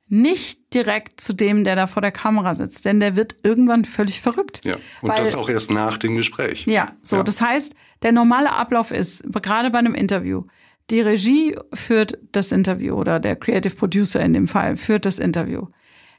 Nicht 0.08 0.74
direkt 0.74 1.22
zu 1.22 1.34
dem, 1.34 1.64
der 1.64 1.76
da 1.76 1.86
vor 1.86 2.02
der 2.02 2.12
Kamera 2.12 2.56
sitzt, 2.56 2.86
denn 2.86 3.00
der 3.00 3.16
wird 3.16 3.36
irgendwann 3.44 3.86
völlig 3.86 4.22
verrückt. 4.22 4.62
Ja, 4.66 4.76
und 5.02 5.10
weil, 5.10 5.18
das 5.18 5.36
auch 5.36 5.50
erst 5.50 5.70
nach 5.70 5.98
dem 5.98 6.16
Gespräch. 6.16 6.66
Ja, 6.66 6.94
so. 7.04 7.18
Ja. 7.18 7.24
Das 7.24 7.42
heißt, 7.42 7.76
der 8.02 8.12
normale 8.12 8.52
Ablauf 8.54 8.92
ist, 8.92 9.24
gerade 9.42 9.70
bei 9.70 9.80
einem 9.80 9.94
Interview, 9.94 10.46
die 10.90 11.02
Regie 11.02 11.56
führt 11.74 12.18
das 12.32 12.52
Interview 12.52 12.96
oder 12.96 13.20
der 13.20 13.36
Creative 13.36 13.76
Producer 13.76 14.20
in 14.22 14.34
dem 14.34 14.48
Fall 14.48 14.78
führt 14.78 15.06
das 15.06 15.20
Interview. 15.20 15.68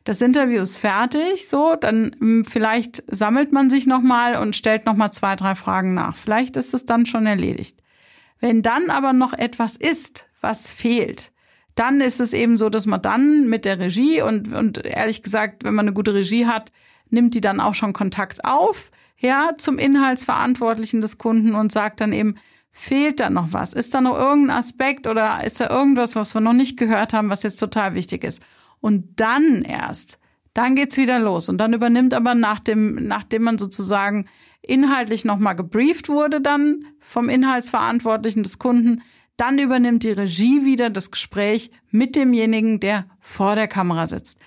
Das 0.04 0.20
Interview 0.20 0.62
ist 0.62 0.78
fertig, 0.78 1.48
so, 1.48 1.76
dann 1.78 2.12
hm, 2.18 2.44
vielleicht 2.44 3.02
sammelt 3.08 3.52
man 3.52 3.68
sich 3.68 3.86
nochmal 3.86 4.36
und 4.36 4.56
stellt 4.56 4.86
nochmal 4.86 5.12
zwei, 5.12 5.36
drei 5.36 5.54
Fragen 5.54 5.94
nach. 5.94 6.16
Vielleicht 6.16 6.56
ist 6.56 6.72
es 6.72 6.86
dann 6.86 7.06
schon 7.06 7.26
erledigt. 7.26 7.82
Wenn 8.40 8.62
dann 8.62 8.90
aber 8.90 9.12
noch 9.12 9.32
etwas 9.32 9.76
ist, 9.76 10.26
was 10.40 10.70
fehlt, 10.70 11.30
dann 11.74 12.00
ist 12.00 12.20
es 12.20 12.32
eben 12.32 12.56
so, 12.56 12.68
dass 12.68 12.86
man 12.86 13.00
dann 13.00 13.48
mit 13.48 13.64
der 13.64 13.78
Regie 13.78 14.22
und, 14.22 14.52
und 14.52 14.84
ehrlich 14.84 15.22
gesagt, 15.22 15.64
wenn 15.64 15.74
man 15.74 15.86
eine 15.86 15.94
gute 15.94 16.14
Regie 16.14 16.46
hat, 16.46 16.72
nimmt 17.10 17.34
die 17.34 17.40
dann 17.40 17.60
auch 17.60 17.74
schon 17.74 17.92
Kontakt 17.92 18.44
auf, 18.44 18.90
ja, 19.18 19.52
zum 19.58 19.78
Inhaltsverantwortlichen 19.78 21.00
des 21.00 21.18
Kunden 21.18 21.54
und 21.54 21.72
sagt 21.72 22.00
dann 22.00 22.12
eben, 22.12 22.36
fehlt 22.70 23.20
da 23.20 23.30
noch 23.30 23.52
was? 23.52 23.74
Ist 23.74 23.94
da 23.94 24.00
noch 24.00 24.16
irgendein 24.16 24.56
Aspekt 24.56 25.06
oder 25.06 25.44
ist 25.44 25.60
da 25.60 25.68
irgendwas, 25.68 26.16
was 26.16 26.34
wir 26.34 26.40
noch 26.40 26.52
nicht 26.52 26.78
gehört 26.78 27.12
haben, 27.12 27.28
was 27.28 27.42
jetzt 27.42 27.58
total 27.58 27.94
wichtig 27.94 28.24
ist? 28.24 28.42
Und 28.80 29.20
dann 29.20 29.62
erst, 29.62 30.18
dann 30.54 30.74
geht's 30.74 30.96
wieder 30.96 31.18
los. 31.18 31.48
Und 31.48 31.58
dann 31.58 31.72
übernimmt 31.72 32.14
aber 32.14 32.34
nach 32.34 32.60
dem, 32.60 33.06
nachdem 33.06 33.42
man 33.42 33.58
sozusagen 33.58 34.26
inhaltlich 34.62 35.24
nochmal 35.24 35.56
gebrieft 35.56 36.08
wurde 36.08 36.40
dann 36.40 36.84
vom 37.00 37.28
Inhaltsverantwortlichen 37.28 38.42
des 38.42 38.58
Kunden, 38.58 39.02
dann 39.36 39.58
übernimmt 39.58 40.02
die 40.02 40.10
Regie 40.10 40.64
wieder 40.64 40.90
das 40.90 41.10
Gespräch 41.10 41.70
mit 41.90 42.14
demjenigen, 42.14 42.78
der 42.78 43.06
vor 43.20 43.54
der 43.54 43.68
Kamera 43.68 44.06
sitzt. 44.06 44.38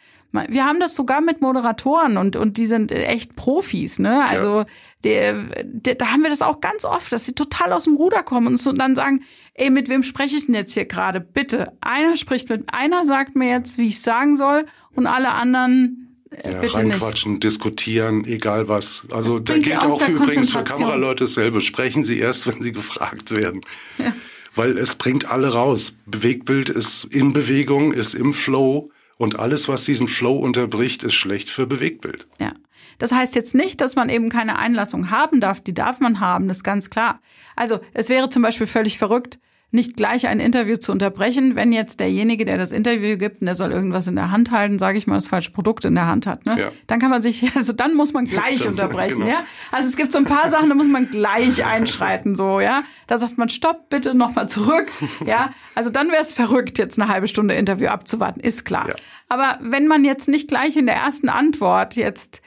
Wir 0.50 0.66
haben 0.66 0.80
das 0.80 0.96
sogar 0.96 1.22
mit 1.22 1.42
Moderatoren 1.42 2.18
und, 2.18 2.36
und 2.36 2.58
die 2.58 2.66
sind 2.66 2.92
echt 2.92 3.36
Profis, 3.36 4.00
ne? 4.00 4.26
Also 4.26 4.60
ja. 4.60 4.66
der, 5.04 5.44
der, 5.64 5.96
da 5.96 6.08
haben 6.08 6.24
wir 6.24 6.30
das 6.32 6.42
auch 6.42 6.60
ganz 6.60 6.86
oft, 6.86 7.12
dass 7.12 7.26
sie 7.26 7.34
total 7.34 7.72
aus 7.72 7.84
dem 7.84 7.96
Ruder 7.96 8.24
kommen 8.24 8.48
und 8.48 8.78
dann 8.80 8.96
sagen, 8.96 9.22
ey, 9.54 9.70
mit 9.70 9.90
wem 9.90 10.04
spreche 10.04 10.38
ich 10.38 10.46
denn 10.46 10.56
jetzt 10.56 10.74
hier 10.74 10.86
gerade? 10.86 11.20
Bitte. 11.20 11.74
Einer 11.82 12.18
spricht 12.18 12.50
mit, 12.50 12.74
einer 12.74 13.06
sagt 13.06 13.36
mir 13.36 13.50
jetzt, 13.50 13.78
wie 13.78 13.88
ich 13.88 14.02
sagen 14.02 14.38
soll, 14.38 14.66
und 14.96 15.08
alle 15.08 15.32
anderen 15.32 16.04
ja, 16.44 16.60
Bitte 16.60 16.76
reinquatschen, 16.76 17.34
nicht. 17.34 17.44
diskutieren, 17.44 18.26
egal 18.26 18.68
was. 18.68 19.04
Also 19.12 19.40
da 19.40 19.58
gilt 19.58 19.84
auch 19.84 20.02
für, 20.02 20.12
übrigens 20.12 20.50
für 20.50 20.64
Kameraleute 20.64 21.26
dasselbe. 21.26 21.62
Sprechen 21.62 22.04
Sie 22.04 22.20
erst, 22.20 22.48
wenn 22.52 22.62
Sie 22.62 22.72
gefragt 22.72 23.32
werden. 23.32 23.62
Ja. 23.98 24.14
Weil 24.56 24.78
es 24.78 24.96
bringt 24.96 25.30
alle 25.30 25.50
raus. 25.50 25.94
Bewegtbild 26.06 26.70
ist 26.70 27.06
in 27.06 27.34
Bewegung, 27.34 27.94
ist 27.94 28.14
im 28.14 28.34
Flow 28.34 28.92
und 29.18 29.40
alles, 29.40 29.68
was 29.68 29.84
diesen 29.84 30.08
Flow 30.08 30.36
unterbricht, 30.36 31.04
ist 31.04 31.16
schlecht 31.16 31.50
für 31.50 31.66
Bewegtbild. 31.66 32.28
Ja. 32.40 32.54
Das 33.00 33.12
heißt 33.12 33.36
jetzt 33.36 33.56
nicht, 33.56 33.82
dass 33.82 33.96
man 33.96 34.10
eben 34.10 34.30
keine 34.30 34.58
Einlassung 34.58 35.10
haben 35.10 35.40
darf. 35.40 35.60
Die 35.60 35.74
darf 35.74 36.00
man 36.00 36.20
haben, 36.20 36.48
das 36.48 36.58
ist 36.58 36.64
ganz 36.64 36.90
klar. 36.90 37.20
Also 37.56 37.80
es 37.94 38.10
wäre 38.10 38.30
zum 38.30 38.42
Beispiel 38.42 38.68
völlig 38.68 38.98
verrückt, 38.98 39.40
nicht 39.74 39.98
gleich 39.98 40.28
ein 40.28 40.40
Interview 40.40 40.78
zu 40.78 40.92
unterbrechen, 40.92 41.56
wenn 41.56 41.72
jetzt 41.72 42.00
derjenige, 42.00 42.46
der 42.46 42.60
das 42.60 42.72
Interview 42.72 43.18
gibt, 43.18 43.42
und 43.42 43.48
der 43.48 43.56
soll 43.56 43.72
irgendwas 43.72 44.08
in 44.08 44.16
der 44.16 44.30
Hand 44.30 44.52
halten, 44.52 44.78
sage 44.78 45.00
ich 45.00 45.08
mal, 45.08 45.16
das 45.16 45.28
falsche 45.28 45.50
Produkt 45.50 45.84
in 45.84 45.96
der 45.96 46.06
Hand 46.06 46.28
hat. 46.28 46.46
Ne? 46.46 46.56
Ja. 46.60 46.72
Dann 46.86 47.00
kann 47.00 47.10
man 47.10 47.24
sich, 47.24 47.44
also 47.56 47.74
dann 47.74 47.96
muss 47.96 48.14
man 48.14 48.26
gleich 48.26 48.68
unterbrechen, 48.68 49.22
genau. 49.22 49.32
ja. 49.32 49.44
Also 49.72 49.88
es 49.90 49.98
gibt 49.98 50.12
so 50.12 50.20
ein 50.20 50.26
paar 50.26 50.50
Sachen, 50.50 50.70
da 50.70 50.76
muss 50.76 50.88
man 50.88 51.10
gleich 51.10 51.66
einschreiten, 51.66 52.36
so, 52.36 52.60
ja. 52.60 52.84
Da 53.08 53.18
sagt 53.18 53.40
man, 53.40 53.50
stopp, 53.50 53.90
bitte 53.90 54.14
nochmal 54.14 54.48
zurück, 54.48 54.92
ja. 55.26 55.50
Also 55.74 55.90
dann 55.90 56.10
wäre 56.10 56.22
es 56.22 56.34
verrückt, 56.34 56.78
jetzt 56.78 57.00
eine 57.00 57.12
halbe 57.12 57.28
Stunde 57.28 57.56
Interview 57.56 57.88
abzuwarten, 57.88 58.42
ist 58.42 58.66
klar. 58.66 58.90
Ja. 58.90 58.96
Aber 59.28 59.58
wenn 59.60 59.88
man 59.88 60.06
jetzt 60.06 60.28
nicht 60.28 60.48
gleich 60.48 60.78
in 60.78 60.86
der 60.86 60.98
ersten 60.98 61.30
Antwort 61.30 61.96
jetzt 61.96 62.44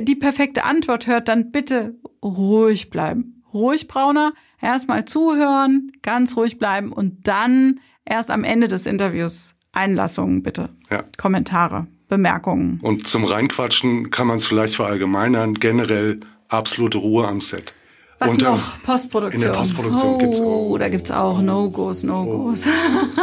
die 0.00 0.16
perfekte 0.16 0.64
Antwort 0.64 1.06
hört, 1.06 1.28
dann 1.28 1.50
bitte 1.50 1.94
ruhig 2.22 2.90
bleiben 2.90 3.40
ruhig 3.52 3.88
brauner, 3.88 4.32
erstmal 4.60 5.04
zuhören, 5.04 5.92
ganz 6.02 6.36
ruhig 6.36 6.58
bleiben 6.58 6.92
und 6.92 7.26
dann 7.26 7.80
erst 8.04 8.30
am 8.30 8.44
Ende 8.44 8.68
des 8.68 8.86
Interviews 8.86 9.54
Einlassungen 9.72 10.42
bitte. 10.42 10.70
Ja. 10.90 11.04
Kommentare, 11.16 11.86
Bemerkungen. 12.08 12.80
Und 12.82 13.06
zum 13.06 13.24
Reinquatschen 13.24 14.10
kann 14.10 14.26
man 14.26 14.38
es 14.38 14.46
vielleicht 14.46 14.74
verallgemeinern, 14.74 15.54
generell 15.54 16.20
absolute 16.48 16.98
Ruhe 16.98 17.28
am 17.28 17.40
Set. 17.40 17.74
Was 18.18 18.32
und, 18.32 18.42
noch? 18.42 18.82
Postproduktion. 18.82 19.42
In 19.42 19.48
der 19.52 19.56
Postproduktion 19.56 20.14
oh, 20.14 20.18
gibt's 20.18 20.40
auch. 20.40 20.78
Da 20.78 20.88
gibt's 20.88 21.10
auch 21.10 21.40
No-Gos, 21.40 22.02
No-Gos. 22.02 22.66
Oh. 22.66 22.70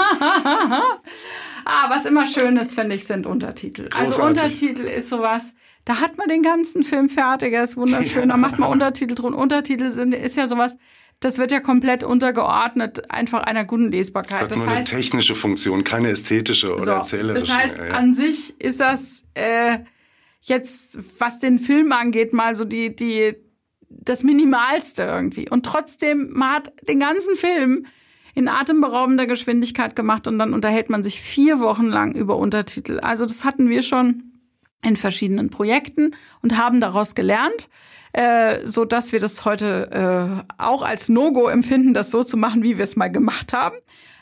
ah, 1.65 1.89
was 1.89 2.05
immer 2.05 2.25
schön 2.25 2.57
ist, 2.57 2.73
finde 2.73 2.95
ich, 2.95 3.05
sind 3.05 3.27
Untertitel. 3.27 3.89
Also 3.93 4.15
Großartig. 4.15 4.19
Also 4.19 4.23
Untertitel 4.23 4.83
ist 4.83 5.09
sowas, 5.09 5.53
da 5.87 6.01
hat 6.01 6.17
man 6.17 6.27
den 6.27 6.43
ganzen 6.43 6.83
Film 6.83 7.07
fertig, 7.07 7.53
er 7.53 7.63
ist 7.63 7.77
wunderschön, 7.77 8.27
da 8.27 8.35
macht 8.35 8.59
man 8.59 8.69
Untertitel 8.73 9.15
drin. 9.15 9.33
Untertitel 9.33 9.89
sind, 9.89 10.13
ist 10.13 10.35
ja 10.35 10.49
sowas, 10.49 10.77
das 11.21 11.37
wird 11.37 11.49
ja 11.49 11.61
komplett 11.61 12.03
untergeordnet 12.03 13.09
einfach 13.09 13.43
einer 13.43 13.63
guten 13.63 13.89
Lesbarkeit. 13.89 14.41
Das, 14.41 14.49
das 14.49 14.57
nur 14.59 14.67
heißt, 14.67 14.91
eine 14.91 15.01
technische 15.01 15.33
Funktion, 15.33 15.85
keine 15.85 16.09
ästhetische 16.09 16.75
oder 16.75 16.83
so, 16.83 16.91
erzählerische. 16.91 17.47
Das 17.47 17.57
heißt, 17.57 17.79
ja. 17.87 17.93
an 17.93 18.13
sich 18.13 18.59
ist 18.59 18.81
das 18.81 19.23
äh, 19.33 19.79
jetzt, 20.41 20.99
was 21.19 21.39
den 21.39 21.57
Film 21.57 21.93
angeht, 21.93 22.33
mal 22.33 22.53
so 22.53 22.65
die, 22.65 22.93
die, 22.93 23.35
das 23.87 24.23
Minimalste 24.23 25.03
irgendwie. 25.03 25.49
Und 25.49 25.65
trotzdem, 25.65 26.31
man 26.33 26.49
hat 26.49 26.73
den 26.85 26.99
ganzen 26.99 27.37
Film 27.37 27.85
in 28.35 28.49
atemberaubender 28.49 29.25
Geschwindigkeit 29.25 29.95
gemacht 29.95 30.27
und 30.27 30.37
dann 30.37 30.53
unterhält 30.53 30.89
man 30.89 31.01
sich 31.01 31.21
vier 31.21 31.61
Wochen 31.61 31.85
lang 31.85 32.13
über 32.13 32.35
Untertitel. 32.35 32.99
Also 32.99 33.25
das 33.25 33.45
hatten 33.45 33.69
wir 33.69 33.83
schon 33.83 34.33
in 34.83 34.95
verschiedenen 34.95 35.49
Projekten 35.49 36.11
und 36.41 36.57
haben 36.57 36.81
daraus 36.81 37.15
gelernt, 37.15 37.69
äh, 38.13 38.65
so 38.65 38.85
dass 38.85 39.11
wir 39.11 39.19
das 39.19 39.45
heute 39.45 40.45
äh, 40.49 40.53
auch 40.61 40.81
als 40.81 41.09
No-Go 41.09 41.47
empfinden, 41.47 41.93
das 41.93 42.11
so 42.11 42.23
zu 42.23 42.37
machen, 42.37 42.63
wie 42.63 42.77
wir 42.77 42.83
es 42.83 42.95
mal 42.95 43.11
gemacht 43.11 43.53
haben. 43.53 43.75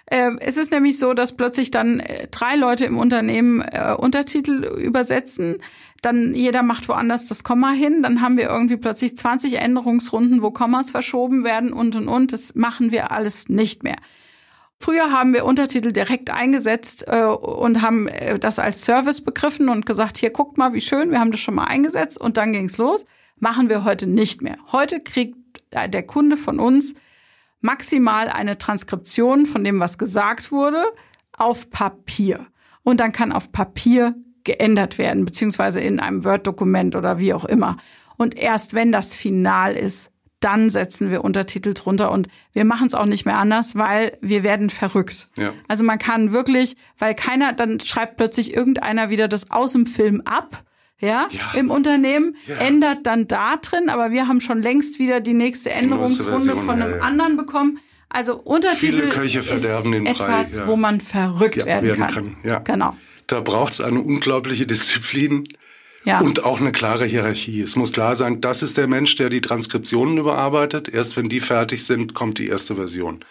Äh, 0.07 0.31
es 0.39 0.57
ist 0.57 0.71
nämlich 0.71 0.99
so, 0.99 1.13
dass 1.13 1.35
plötzlich 1.35 1.71
dann 1.71 1.99
äh, 1.99 2.27
drei 2.29 2.55
Leute 2.55 2.85
im 2.85 2.97
Unternehmen 2.97 3.61
äh, 3.61 3.95
Untertitel 3.97 4.63
übersetzen. 4.77 5.57
Dann 6.01 6.35
jeder 6.35 6.61
macht 6.61 6.87
woanders 6.87 7.27
das 7.27 7.43
Komma 7.43 7.71
hin. 7.71 8.03
Dann 8.03 8.21
haben 8.21 8.37
wir 8.37 8.47
irgendwie 8.47 8.77
plötzlich 8.77 9.17
20 9.17 9.59
Änderungsrunden, 9.59 10.41
wo 10.41 10.51
Kommas 10.51 10.91
verschoben 10.91 11.43
werden 11.43 11.73
und 11.73 11.95
und 11.95 12.07
und. 12.07 12.33
Das 12.33 12.53
machen 12.53 12.91
wir 12.91 13.11
alles 13.11 13.49
nicht 13.49 13.83
mehr. 13.83 13.97
Früher 14.79 15.11
haben 15.11 15.33
wir 15.33 15.45
Untertitel 15.45 15.91
direkt 15.91 16.29
eingesetzt 16.29 17.05
äh, 17.07 17.23
und 17.23 17.81
haben 17.81 18.07
äh, 18.07 18.37
das 18.37 18.59
als 18.59 18.83
Service 18.83 19.21
begriffen 19.21 19.69
und 19.69 19.85
gesagt, 19.85 20.17
hier 20.17 20.31
guckt 20.31 20.57
mal, 20.57 20.73
wie 20.73 20.81
schön, 20.81 21.11
wir 21.11 21.19
haben 21.19 21.31
das 21.31 21.39
schon 21.39 21.55
mal 21.55 21.65
eingesetzt 21.65 22.19
und 22.19 22.37
dann 22.37 22.53
ging's 22.53 22.77
los. 22.77 23.05
Machen 23.37 23.69
wir 23.69 23.83
heute 23.83 24.07
nicht 24.07 24.41
mehr. 24.41 24.57
Heute 24.71 24.99
kriegt 24.99 25.37
äh, 25.71 25.89
der 25.89 26.03
Kunde 26.03 26.37
von 26.37 26.59
uns 26.59 26.93
maximal 27.61 28.29
eine 28.29 28.57
Transkription 28.57 29.45
von 29.45 29.63
dem, 29.63 29.79
was 29.79 29.97
gesagt 29.97 30.51
wurde, 30.51 30.83
auf 31.37 31.69
Papier. 31.69 32.45
Und 32.83 32.99
dann 32.99 33.11
kann 33.11 33.31
auf 33.31 33.51
Papier 33.51 34.15
geändert 34.43 34.97
werden, 34.97 35.25
beziehungsweise 35.25 35.79
in 35.79 35.99
einem 35.99 36.23
Word-Dokument 36.23 36.95
oder 36.95 37.17
wie 37.17 37.33
auch 37.33 37.45
immer. 37.45 37.77
Und 38.17 38.37
erst 38.37 38.73
wenn 38.73 38.91
das 38.91 39.15
final 39.15 39.75
ist, 39.75 40.11
dann 40.45 40.69
setzen 40.69 41.09
wir 41.09 41.23
Untertitel 41.23 41.73
drunter 41.73 42.11
und 42.11 42.27
wir 42.53 42.65
machen 42.65 42.85
es 42.85 42.93
auch 42.93 43.07
nicht 43.07 43.25
mehr 43.25 43.39
anders, 43.39 43.75
weil 43.75 44.15
wir 44.21 44.43
werden 44.43 44.69
verrückt. 44.69 45.27
Ja. 45.37 45.53
Also 45.67 45.83
man 45.83 45.97
kann 45.97 46.33
wirklich, 46.33 46.77
weil 46.99 47.15
keiner, 47.15 47.51
dann 47.51 47.79
schreibt 47.79 48.17
plötzlich 48.17 48.53
irgendeiner 48.53 49.09
wieder 49.09 49.27
das 49.27 49.49
aus 49.49 49.71
dem 49.71 49.87
Film 49.87 50.21
ab 50.21 50.63
ja, 50.99 51.27
ja. 51.31 51.59
im 51.59 51.71
Unternehmen, 51.71 52.37
ja. 52.45 52.57
ändert 52.57 53.07
dann 53.07 53.27
da 53.27 53.57
drin, 53.57 53.89
aber 53.89 54.11
wir 54.11 54.27
haben 54.27 54.39
schon 54.39 54.61
längst 54.61 54.99
wieder 54.99 55.19
die 55.19 55.33
nächste 55.33 55.71
Änderungsrunde 55.71 56.55
von 56.57 56.81
einem 56.81 57.01
anderen 57.01 57.37
bekommen. 57.37 57.79
Also 58.07 58.37
Untertitel 58.37 58.99
ist 58.99 59.35
etwas, 59.35 60.67
wo 60.67 60.75
man 60.75 61.01
verrückt 61.01 61.65
werden, 61.65 61.89
werden, 61.89 62.07
kann. 62.07 62.37
kann. 62.43 62.63
Genau. 62.63 62.95
Da 63.25 63.41
braucht 63.41 63.73
es 63.73 63.81
eine 63.81 63.99
unglaubliche 63.99 64.67
Disziplin. 64.67 65.47
Ja. 66.05 66.21
Und 66.21 66.45
auch 66.45 66.59
eine 66.59 66.71
klare 66.71 67.05
Hierarchie. 67.05 67.61
Es 67.61 67.75
muss 67.75 67.91
klar 67.91 68.15
sein, 68.15 68.39
das 68.39 68.61
ist 68.61 68.77
der 68.77 68.87
Mensch, 68.87 69.15
der 69.15 69.29
die 69.29 69.41
Transkriptionen 69.41 70.17
überarbeitet. 70.17 70.87
Erst 70.87 71.17
wenn 71.17 71.29
die 71.29 71.39
fertig 71.39 71.83
sind, 71.83 72.13
kommt 72.13 72.37
die 72.37 72.47
erste 72.47 72.75
Version. 72.75 73.21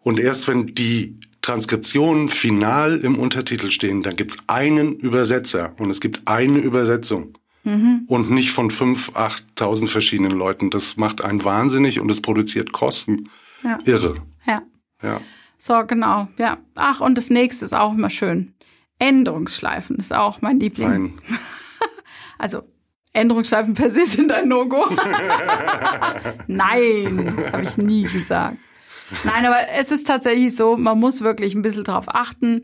Und 0.00 0.20
erst 0.20 0.46
wenn 0.46 0.68
die 0.68 1.18
Transkriptionen 1.40 2.28
final 2.28 2.98
im 2.98 3.18
Untertitel 3.18 3.70
stehen, 3.70 4.02
dann 4.02 4.16
gibt's 4.16 4.36
einen 4.46 4.96
Übersetzer 4.96 5.74
und 5.78 5.90
es 5.90 6.00
gibt 6.00 6.22
eine 6.26 6.58
Übersetzung. 6.58 7.38
Mhm. 7.64 8.04
Und 8.06 8.30
nicht 8.30 8.50
von 8.50 8.70
fünf, 8.70 9.16
achttausend 9.16 9.90
verschiedenen 9.90 10.32
Leuten. 10.32 10.70
Das 10.70 10.96
macht 10.96 11.24
einen 11.24 11.44
wahnsinnig 11.44 11.98
und 11.98 12.10
es 12.10 12.20
produziert 12.20 12.72
Kosten. 12.72 13.24
Ja. 13.64 13.78
Irre. 13.84 14.16
Ja. 14.46 14.62
ja. 15.02 15.20
So, 15.58 15.84
genau. 15.86 16.28
Ja. 16.38 16.58
Ach, 16.76 17.00
und 17.00 17.16
das 17.16 17.30
nächste 17.30 17.64
ist 17.64 17.74
auch 17.74 17.94
immer 17.94 18.10
schön. 18.10 18.54
Änderungsschleifen 18.98 19.96
ist 19.96 20.12
auch 20.12 20.42
mein 20.42 20.60
Liebling. 20.60 20.88
Nein. 20.88 21.12
also, 22.38 22.62
Änderungsschleifen 23.12 23.74
per 23.74 23.90
se 23.90 24.04
sind 24.04 24.30
ein 24.30 24.48
No-Go. 24.48 24.90
Nein, 26.46 27.34
das 27.36 27.52
habe 27.52 27.62
ich 27.62 27.76
nie 27.78 28.02
gesagt. 28.02 28.58
Nein, 29.24 29.46
aber 29.46 29.68
es 29.72 29.90
ist 29.90 30.06
tatsächlich 30.06 30.54
so, 30.54 30.76
man 30.76 30.98
muss 30.98 31.22
wirklich 31.22 31.54
ein 31.54 31.62
bisschen 31.62 31.84
drauf 31.84 32.06
achten. 32.08 32.62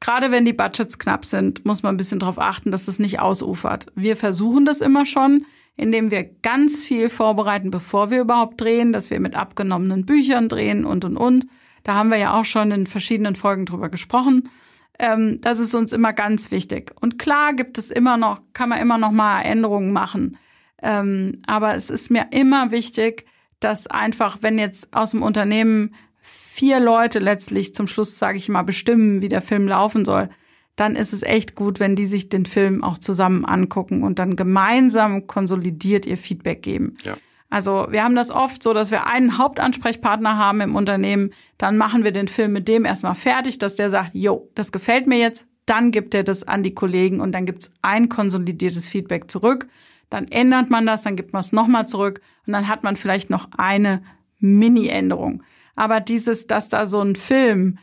Gerade 0.00 0.30
wenn 0.30 0.44
die 0.44 0.52
Budgets 0.52 0.98
knapp 0.98 1.24
sind, 1.24 1.64
muss 1.64 1.82
man 1.82 1.94
ein 1.94 1.96
bisschen 1.96 2.18
drauf 2.18 2.38
achten, 2.38 2.70
dass 2.70 2.84
das 2.84 2.98
nicht 2.98 3.20
ausufert. 3.20 3.86
Wir 3.94 4.16
versuchen 4.16 4.66
das 4.66 4.80
immer 4.80 5.06
schon, 5.06 5.46
indem 5.76 6.10
wir 6.10 6.24
ganz 6.24 6.84
viel 6.84 7.08
vorbereiten, 7.08 7.70
bevor 7.70 8.10
wir 8.10 8.20
überhaupt 8.20 8.60
drehen, 8.60 8.92
dass 8.92 9.10
wir 9.10 9.20
mit 9.20 9.34
abgenommenen 9.34 10.04
Büchern 10.04 10.48
drehen 10.48 10.84
und 10.84 11.04
und 11.04 11.16
und. 11.16 11.46
Da 11.84 11.94
haben 11.94 12.10
wir 12.10 12.18
ja 12.18 12.38
auch 12.38 12.44
schon 12.44 12.70
in 12.70 12.86
verschiedenen 12.86 13.36
Folgen 13.36 13.66
drüber 13.66 13.88
gesprochen. 13.88 14.50
Ähm, 14.98 15.40
das 15.40 15.58
ist 15.58 15.74
uns 15.74 15.92
immer 15.92 16.12
ganz 16.12 16.50
wichtig. 16.50 16.92
Und 17.00 17.18
klar 17.18 17.54
gibt 17.54 17.78
es 17.78 17.90
immer 17.90 18.16
noch, 18.16 18.40
kann 18.52 18.68
man 18.68 18.80
immer 18.80 18.98
noch 18.98 19.10
mal 19.10 19.42
Änderungen 19.42 19.92
machen. 19.92 20.38
Ähm, 20.82 21.42
aber 21.46 21.74
es 21.74 21.90
ist 21.90 22.10
mir 22.10 22.28
immer 22.30 22.70
wichtig, 22.70 23.26
dass 23.60 23.86
einfach, 23.86 24.38
wenn 24.40 24.58
jetzt 24.58 24.94
aus 24.94 25.12
dem 25.12 25.22
Unternehmen 25.22 25.94
vier 26.20 26.78
Leute 26.78 27.18
letztlich 27.18 27.74
zum 27.74 27.86
Schluss, 27.88 28.18
sage 28.18 28.38
ich 28.38 28.48
mal, 28.48 28.62
bestimmen, 28.62 29.22
wie 29.22 29.28
der 29.28 29.42
Film 29.42 29.66
laufen 29.66 30.04
soll, 30.04 30.28
dann 30.76 30.96
ist 30.96 31.12
es 31.12 31.22
echt 31.22 31.54
gut, 31.54 31.80
wenn 31.80 31.96
die 31.96 32.06
sich 32.06 32.28
den 32.28 32.46
Film 32.46 32.82
auch 32.82 32.98
zusammen 32.98 33.44
angucken 33.44 34.02
und 34.02 34.18
dann 34.18 34.36
gemeinsam 34.36 35.26
konsolidiert 35.26 36.04
ihr 36.06 36.18
Feedback 36.18 36.62
geben. 36.62 36.94
Ja. 37.02 37.16
Also 37.54 37.86
wir 37.90 38.02
haben 38.02 38.16
das 38.16 38.30
oft 38.30 38.62
so, 38.62 38.74
dass 38.74 38.90
wir 38.90 39.06
einen 39.06 39.38
Hauptansprechpartner 39.38 40.36
haben 40.36 40.60
im 40.60 40.74
Unternehmen, 40.74 41.32
dann 41.56 41.76
machen 41.76 42.02
wir 42.02 42.12
den 42.12 42.28
Film 42.28 42.52
mit 42.52 42.66
dem 42.66 42.84
erstmal 42.84 43.14
fertig, 43.14 43.58
dass 43.58 43.76
der 43.76 43.90
sagt, 43.90 44.10
jo, 44.14 44.48
das 44.54 44.72
gefällt 44.72 45.06
mir 45.06 45.18
jetzt, 45.18 45.46
dann 45.66 45.92
gibt 45.92 46.14
er 46.14 46.24
das 46.24 46.42
an 46.42 46.62
die 46.62 46.74
Kollegen 46.74 47.20
und 47.20 47.32
dann 47.32 47.46
gibt's 47.46 47.70
ein 47.80 48.08
konsolidiertes 48.08 48.88
Feedback 48.88 49.30
zurück 49.30 49.68
dann 50.14 50.28
ändert 50.28 50.70
man 50.70 50.86
das, 50.86 51.02
dann 51.02 51.16
gibt 51.16 51.32
man 51.32 51.40
es 51.40 51.52
nochmal 51.52 51.88
zurück 51.88 52.20
und 52.46 52.52
dann 52.52 52.68
hat 52.68 52.84
man 52.84 52.94
vielleicht 52.96 53.30
noch 53.30 53.48
eine 53.56 54.02
Mini-Änderung. 54.38 55.42
Aber 55.74 56.00
dieses, 56.00 56.46
dass 56.46 56.68
da 56.68 56.86
so 56.86 57.00
ein 57.00 57.16
Film 57.16 57.78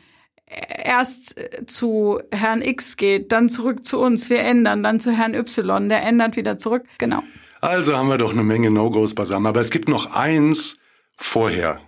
erst 0.82 1.36
zu 1.66 2.20
Herrn 2.30 2.62
X 2.62 2.96
geht, 2.96 3.32
dann 3.32 3.48
zurück 3.48 3.84
zu 3.84 4.00
uns, 4.00 4.30
wir 4.30 4.40
ändern, 4.40 4.82
dann 4.82 4.98
zu 4.98 5.10
Herrn 5.10 5.34
Y, 5.34 5.88
der 5.88 6.02
ändert 6.02 6.36
wieder 6.36 6.56
zurück, 6.56 6.84
genau. 6.98 7.22
Also 7.62 7.96
haben 7.96 8.08
wir 8.08 8.18
doch 8.18 8.32
eine 8.32 8.42
Menge 8.42 8.70
No-Gos 8.70 9.14
beisammen. 9.14 9.46
Aber 9.46 9.60
es 9.60 9.70
gibt 9.70 9.88
noch 9.88 10.12
eins 10.12 10.74
vorher. 11.16 11.80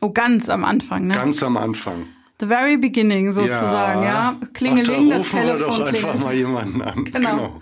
Oh, 0.00 0.10
ganz 0.10 0.48
am 0.48 0.64
Anfang, 0.64 1.08
ne? 1.08 1.14
Ganz 1.14 1.42
am 1.42 1.56
Anfang. 1.56 2.06
The 2.38 2.46
very 2.46 2.76
beginning 2.76 3.32
sozusagen, 3.32 4.02
ja. 4.02 4.36
ja. 4.40 4.40
Klingeling, 4.52 5.10
Ach, 5.12 5.16
da 5.16 5.18
das 5.18 5.30
Telefon 5.30 5.46
wir 5.58 5.66
doch 5.66 5.74
klingelt. 5.74 6.04
einfach 6.06 6.24
mal 6.24 6.34
jemanden 6.34 6.82
an. 6.82 7.04
Genau. 7.12 7.30
genau. 7.36 7.60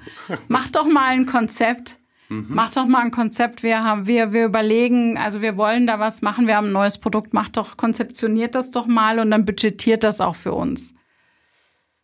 Mach 0.49 0.69
doch 0.69 0.87
mal 0.87 1.09
ein 1.09 1.25
Konzept 1.25 1.97
Mhm. 2.31 2.47
Mach 2.49 2.73
doch 2.73 2.87
mal 2.87 3.01
ein 3.01 3.11
Konzept. 3.11 3.63
Wir 3.65 3.83
haben, 3.83 4.07
wir, 4.07 4.33
wir 4.33 4.45
überlegen, 4.45 5.19
also 5.19 5.43
wir 5.43 5.57
wollen 5.57 5.87
da 5.87 5.99
was 5.99 6.23
machen. 6.23 6.47
Wir 6.47 6.57
haben 6.57 6.69
ein 6.69 6.73
neues 6.73 6.97
Produkt. 6.99 7.35
Macht 7.35 7.57
doch, 7.57 7.77
konzeptioniert 7.77 8.55
das 8.55 8.71
doch 8.71 8.87
mal 8.87 9.19
und 9.19 9.33
dann 9.33 9.45
budgetiert 9.45 10.05
das 10.05 10.21
auch 10.21 10.37
für 10.37 10.53
uns. 10.53 10.95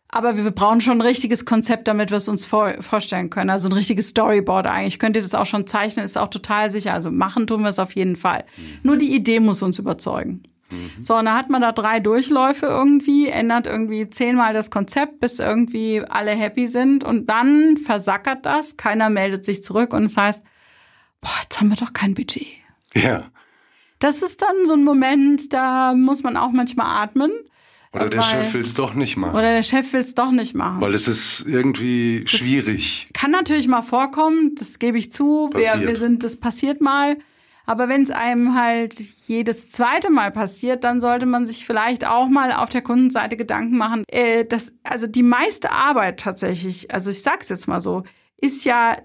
Aber 0.09 0.37
wir 0.37 0.51
brauchen 0.51 0.79
schon 0.79 0.99
ein 0.99 1.01
richtiges 1.01 1.45
Konzept, 1.45 1.87
damit 1.87 2.11
wir 2.11 2.17
es 2.17 2.29
uns 2.29 2.45
vor, 2.45 2.81
vorstellen 2.81 3.29
können. 3.29 3.49
Also 3.49 3.67
ein 3.67 3.73
richtiges 3.73 4.09
Storyboard 4.09 4.65
eigentlich. 4.65 4.99
Könnt 4.99 5.17
ihr 5.17 5.21
das 5.21 5.35
auch 5.35 5.45
schon 5.45 5.67
zeichnen, 5.67 6.05
ist 6.05 6.17
auch 6.17 6.29
total 6.29 6.71
sicher. 6.71 6.93
Also 6.93 7.11
machen 7.11 7.45
tun 7.45 7.61
wir 7.61 7.69
es 7.69 7.79
auf 7.79 7.93
jeden 7.93 8.15
Fall. 8.15 8.45
Mhm. 8.55 8.79
Nur 8.83 8.97
die 8.97 9.13
Idee 9.13 9.41
muss 9.41 9.61
uns 9.61 9.79
überzeugen. 9.79 10.43
Mhm. 10.69 10.91
So, 11.01 11.17
und 11.17 11.25
dann 11.25 11.35
hat 11.35 11.49
man 11.49 11.61
da 11.61 11.71
drei 11.71 11.99
Durchläufe 11.99 12.65
irgendwie, 12.65 13.27
ändert 13.27 13.67
irgendwie 13.67 14.09
zehnmal 14.09 14.53
das 14.53 14.69
Konzept, 14.69 15.19
bis 15.19 15.39
irgendwie 15.39 16.01
alle 16.01 16.31
happy 16.31 16.67
sind 16.67 17.03
und 17.03 17.29
dann 17.29 17.77
versackert 17.77 18.45
das, 18.45 18.77
keiner 18.77 19.09
meldet 19.09 19.45
sich 19.45 19.63
zurück 19.63 19.93
und 19.93 20.05
es 20.05 20.15
das 20.15 20.23
heißt, 20.23 20.43
boah, 21.21 21.29
jetzt 21.43 21.59
haben 21.59 21.69
wir 21.69 21.77
doch 21.77 21.93
kein 21.93 22.13
Budget. 22.13 22.47
Ja. 22.93 23.25
Das 23.99 24.21
ist 24.21 24.41
dann 24.41 24.65
so 24.65 24.73
ein 24.73 24.83
Moment, 24.83 25.53
da 25.53 25.93
muss 25.93 26.23
man 26.23 26.37
auch 26.37 26.51
manchmal 26.51 27.03
atmen. 27.03 27.31
Oder 27.93 28.09
der 28.09 28.21
Chef 28.21 28.53
will 28.53 28.61
es 28.61 28.73
doch 28.73 28.93
nicht 28.93 29.17
machen. 29.17 29.33
Oder 29.33 29.53
der 29.53 29.63
Chef 29.63 29.93
will 29.93 30.01
es 30.01 30.13
doch 30.13 30.31
nicht 30.31 30.53
machen. 30.53 30.81
Weil 30.81 30.93
es 30.93 31.07
ist 31.07 31.45
irgendwie 31.47 32.21
das 32.21 32.31
schwierig. 32.31 33.07
Kann 33.13 33.31
natürlich 33.31 33.67
mal 33.67 33.81
vorkommen, 33.81 34.55
das 34.55 34.79
gebe 34.79 34.97
ich 34.97 35.11
zu. 35.11 35.49
Wir, 35.53 35.87
wir 35.87 35.95
sind, 35.95 36.23
das 36.23 36.37
passiert 36.37 36.81
mal. 36.81 37.17
Aber 37.65 37.89
wenn 37.89 38.01
es 38.01 38.11
einem 38.11 38.55
halt 38.55 38.97
jedes 39.27 39.71
zweite 39.71 40.09
Mal 40.09 40.31
passiert, 40.31 40.85
dann 40.85 41.01
sollte 41.01 41.25
man 41.25 41.47
sich 41.47 41.65
vielleicht 41.65 42.05
auch 42.05 42.29
mal 42.29 42.53
auf 42.53 42.69
der 42.69 42.81
Kundenseite 42.81 43.35
Gedanken 43.35 43.77
machen. 43.77 44.03
Äh, 44.07 44.45
dass, 44.45 44.71
also 44.83 45.05
die 45.05 45.23
meiste 45.23 45.71
Arbeit 45.71 46.21
tatsächlich, 46.21 46.91
also 46.91 47.09
ich 47.09 47.21
sag's 47.21 47.49
jetzt 47.49 47.67
mal 47.67 47.81
so, 47.81 48.03
ist 48.37 48.63
ja 48.63 48.97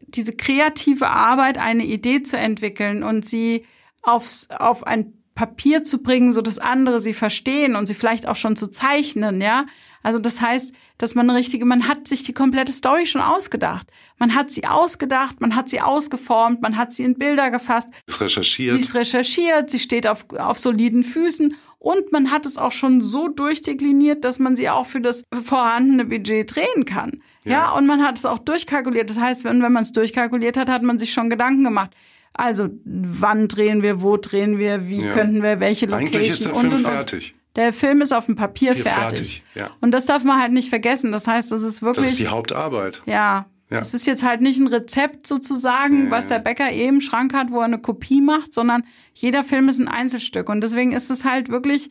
diese 0.00 0.34
kreative 0.34 1.08
Arbeit, 1.08 1.58
eine 1.58 1.84
Idee 1.84 2.22
zu 2.22 2.38
entwickeln 2.38 3.02
und 3.02 3.26
sie 3.26 3.66
aufs, 4.02 4.48
auf 4.50 4.86
ein 4.86 5.12
Papier 5.34 5.84
zu 5.84 6.02
bringen, 6.02 6.32
so 6.32 6.42
dass 6.42 6.58
andere 6.58 7.00
sie 7.00 7.14
verstehen 7.14 7.76
und 7.76 7.86
sie 7.86 7.94
vielleicht 7.94 8.26
auch 8.26 8.36
schon 8.36 8.56
zu 8.56 8.70
zeichnen, 8.70 9.40
ja. 9.40 9.66
Also 10.02 10.18
das 10.18 10.40
heißt, 10.40 10.74
dass 10.98 11.14
man 11.14 11.28
eine 11.28 11.38
richtige, 11.38 11.64
man 11.64 11.88
hat 11.88 12.08
sich 12.08 12.22
die 12.22 12.32
komplette 12.32 12.72
Story 12.72 13.06
schon 13.06 13.20
ausgedacht. 13.20 13.86
Man 14.18 14.34
hat 14.34 14.50
sie 14.50 14.66
ausgedacht, 14.66 15.40
man 15.40 15.54
hat 15.54 15.68
sie 15.68 15.80
ausgeformt, 15.80 16.62
man 16.62 16.76
hat 16.76 16.92
sie 16.92 17.04
in 17.04 17.18
Bilder 17.18 17.50
gefasst. 17.50 17.88
Sie 18.06 18.12
ist 18.12 18.20
recherchiert. 18.20 18.74
Sie 18.74 18.80
ist 18.80 18.94
recherchiert, 18.94 19.70
sie 19.70 19.78
steht 19.78 20.06
auf, 20.06 20.26
auf 20.38 20.58
soliden 20.58 21.04
Füßen 21.04 21.54
und 21.78 22.12
man 22.12 22.30
hat 22.30 22.44
es 22.44 22.58
auch 22.58 22.72
schon 22.72 23.00
so 23.00 23.28
durchdekliniert, 23.28 24.24
dass 24.24 24.38
man 24.38 24.54
sie 24.54 24.68
auch 24.68 24.84
für 24.84 25.00
das 25.00 25.24
vorhandene 25.32 26.04
Budget 26.04 26.54
drehen 26.54 26.84
kann. 26.84 27.22
Ja, 27.44 27.52
ja 27.52 27.70
und 27.72 27.86
man 27.86 28.02
hat 28.04 28.18
es 28.18 28.26
auch 28.26 28.38
durchkalkuliert. 28.38 29.08
Das 29.08 29.18
heißt, 29.18 29.44
wenn, 29.44 29.62
wenn 29.62 29.72
man 29.72 29.82
es 29.82 29.92
durchkalkuliert 29.92 30.58
hat, 30.58 30.68
hat 30.68 30.82
man 30.82 30.98
sich 30.98 31.14
schon 31.14 31.30
Gedanken 31.30 31.64
gemacht. 31.64 31.92
Also, 32.32 32.68
wann 32.84 33.48
drehen 33.48 33.82
wir, 33.82 34.02
wo 34.02 34.16
drehen 34.16 34.58
wir, 34.58 34.88
wie 34.88 35.02
ja. 35.02 35.12
könnten 35.12 35.42
wir, 35.42 35.60
welche 35.60 35.86
Location 35.86 36.14
Eigentlich 36.14 36.30
ist 36.30 36.44
der 36.44 36.54
Film 36.54 36.66
und, 36.66 36.74
und, 36.74 36.84
fertig. 36.84 37.34
Der 37.56 37.72
Film 37.72 38.00
ist 38.00 38.12
auf 38.12 38.26
dem 38.26 38.36
Papier 38.36 38.76
fertig. 38.76 38.92
fertig 38.94 39.42
ja. 39.54 39.70
Und 39.80 39.90
das 39.90 40.06
darf 40.06 40.22
man 40.22 40.40
halt 40.40 40.52
nicht 40.52 40.68
vergessen. 40.68 41.10
Das 41.10 41.26
heißt, 41.26 41.50
das 41.50 41.62
ist 41.62 41.82
wirklich. 41.82 42.04
Das 42.04 42.12
ist 42.12 42.20
die 42.20 42.28
Hauptarbeit. 42.28 43.02
Ja. 43.06 43.46
Ja. 43.70 43.78
Das 43.78 43.94
ist 43.94 44.04
jetzt 44.04 44.24
halt 44.24 44.40
nicht 44.40 44.58
ein 44.58 44.66
Rezept 44.66 45.28
sozusagen, 45.28 46.06
ja, 46.06 46.10
was 46.10 46.26
der 46.26 46.40
Bäcker 46.40 46.72
eben 46.72 46.96
im 46.96 47.00
Schrank 47.00 47.32
hat, 47.32 47.52
wo 47.52 47.58
er 47.58 47.66
eine 47.66 47.80
Kopie 47.80 48.20
macht, 48.20 48.52
sondern 48.52 48.82
jeder 49.14 49.44
Film 49.44 49.68
ist 49.68 49.78
ein 49.78 49.86
Einzelstück. 49.86 50.48
Und 50.48 50.60
deswegen 50.60 50.90
ist 50.90 51.08
es 51.08 51.24
halt 51.24 51.50
wirklich 51.50 51.90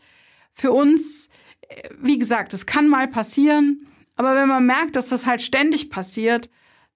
für 0.53 0.73
uns 0.73 1.29
wie 1.99 2.17
gesagt, 2.17 2.53
es 2.53 2.65
kann 2.65 2.87
mal 2.87 3.07
passieren, 3.07 3.87
aber 4.15 4.35
wenn 4.35 4.47
man 4.47 4.65
merkt, 4.65 4.95
dass 4.95 5.09
das 5.09 5.25
halt 5.25 5.41
ständig 5.41 5.89
passiert, 5.89 6.49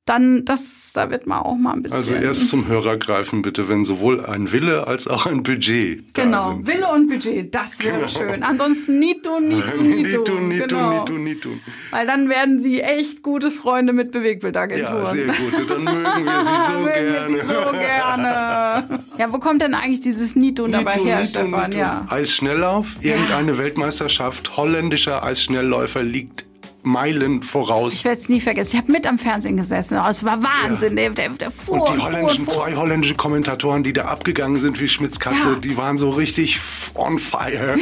dann 0.05 0.43
das, 0.43 0.91
da 0.93 1.09
wird 1.09 1.27
man 1.27 1.39
auch 1.39 1.55
mal 1.55 1.71
ein 1.73 1.81
bisschen. 1.81 1.97
Also 1.97 2.13
erst 2.13 2.49
zum 2.49 2.67
Hörer 2.67 2.97
greifen 2.97 3.41
bitte, 3.41 3.69
wenn 3.69 3.85
sowohl 3.85 4.25
ein 4.25 4.51
Wille 4.51 4.85
als 4.85 5.07
auch 5.07 5.25
ein 5.25 5.43
Budget 5.43 6.03
da 6.17 6.23
Genau, 6.23 6.49
sind. 6.51 6.67
Wille 6.67 6.89
und 6.91 7.07
Budget, 7.07 7.55
das 7.55 7.79
wäre 7.81 7.95
Genau. 7.99 8.07
schön. 8.09 8.43
Ansonsten 8.43 8.99
nie 8.99 9.21
tun, 9.21 9.47
nie 9.47 9.61
tun, 9.61 9.81
nie, 9.81 10.03
Nie 10.03 10.11
tun, 10.13 10.47
nie 10.49 10.59
tun, 10.59 10.67
genau. 10.67 10.99
nie 10.99 11.05
tun, 11.05 11.23
nie 11.23 11.35
tun. 11.35 11.59
Weil 11.91 12.05
dann 12.05 12.27
werden 12.27 12.59
sie 12.59 12.81
echt 12.81 13.23
gute 13.23 13.49
Freunde 13.49 13.93
mit 13.93 14.11
Bewegbildagenturen. 14.11 14.97
Ja, 14.97 15.05
sehr 15.05 15.25
gut. 15.27 15.69
Dann 15.69 15.83
mögen 15.85 16.25
wir 16.25 16.43
sie 16.43 16.49
so 16.67 16.73
Mögen 16.79 16.85
wir 16.85 16.93
gerne. 16.93 17.27
sie 17.27 17.47
so 17.47 17.71
gerne. 17.79 18.99
Ja, 19.17 19.31
wo 19.31 19.39
kommt 19.39 19.61
denn 19.61 19.73
eigentlich 19.73 20.01
dieses 20.01 20.35
Nitun 20.35 20.73
dabei 20.73 20.95
her, 20.95 21.21
Nitun, 21.21 21.27
Stefan? 21.27 21.69
Nitun. 21.69 21.79
Ja. 21.79 22.05
Eisschnelllauf, 22.09 22.87
irgendeine 23.01 23.57
Weltmeisterschaft, 23.57 24.57
holländischer 24.57 25.23
Eisschnellläufer 25.23 26.03
liegt 26.03 26.45
Meilen 26.83 27.41
voraus. 27.43 27.93
Ich 27.93 28.03
werde 28.05 28.19
es 28.21 28.29
nie 28.29 28.41
vergessen. 28.41 28.71
Ich 28.75 28.81
habe 28.81 28.91
mit 28.91 29.07
am 29.07 29.17
Fernsehen 29.17 29.57
gesessen. 29.57 29.97
Oh, 30.03 30.09
Es 30.09 30.23
war 30.23 30.39
Wahnsinn. 30.43 30.95
Der, 30.95 31.09
der, 31.11 31.29
der 31.29 31.49
fuhr 31.51 31.79
Und 31.79 31.89
die 31.89 31.93
fuhr 31.93 32.03
holländischen, 32.05 32.45
fuhr. 32.45 32.53
zwei 32.53 32.75
holländische 32.75 33.15
Kommentatoren, 33.15 33.83
die 33.83 33.93
da 33.93 34.05
abgegangen 34.05 34.59
sind 34.59 34.79
wie 34.81 34.89
Schmitz 34.89 35.17
Katze, 35.19 35.37
Ja. 35.53 35.55
die 35.55 35.77
waren 35.77 35.97
so 35.97 36.09
richtig 36.09 36.59
on 36.95 37.19
fire. 37.19 37.77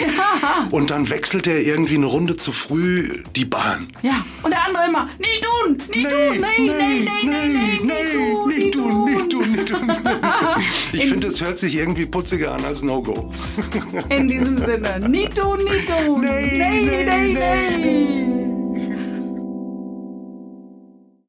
Und 0.71 0.91
dann 0.91 1.09
wechselt 1.09 1.47
er 1.47 1.61
irgendwie 1.61 1.95
eine 1.95 2.05
Runde 2.05 2.37
zu 2.37 2.51
früh 2.51 3.23
die 3.35 3.45
Bahn. 3.45 3.87
Ja, 4.03 4.23
und 4.43 4.51
der 4.51 4.65
andere 4.67 4.85
immer, 4.87 5.07
nie 5.19 5.41
tun, 5.41 5.77
nie 5.93 6.03
tun, 6.03 6.11
nee, 6.31 6.39
nee, 6.59 7.07
nee, 7.23 7.23
nee, 7.23 7.81
nee, 7.83 8.53
nie 8.53 8.71
tun, 8.71 9.05
nie 9.05 9.27
tun. 9.29 9.51
nie 9.51 9.65
tun. 9.65 9.91
Ich 10.93 11.05
finde, 11.07 11.27
es 11.27 11.41
hört 11.41 11.57
sich 11.57 11.75
irgendwie 11.75 12.05
putziger 12.05 12.53
an 12.53 12.63
als 12.65 12.81
No-Go. 12.81 13.29
In 14.09 14.27
diesem 14.27 14.57
Sinne, 14.57 14.99
nie 15.09 15.27
tun, 15.29 15.59
nie 15.63 15.85
tun. 15.85 16.21
Nee, 16.21 16.57
nee, 16.57 17.03
nee, 17.03 17.33
nee. 17.33 17.77
nee. 17.77 18.50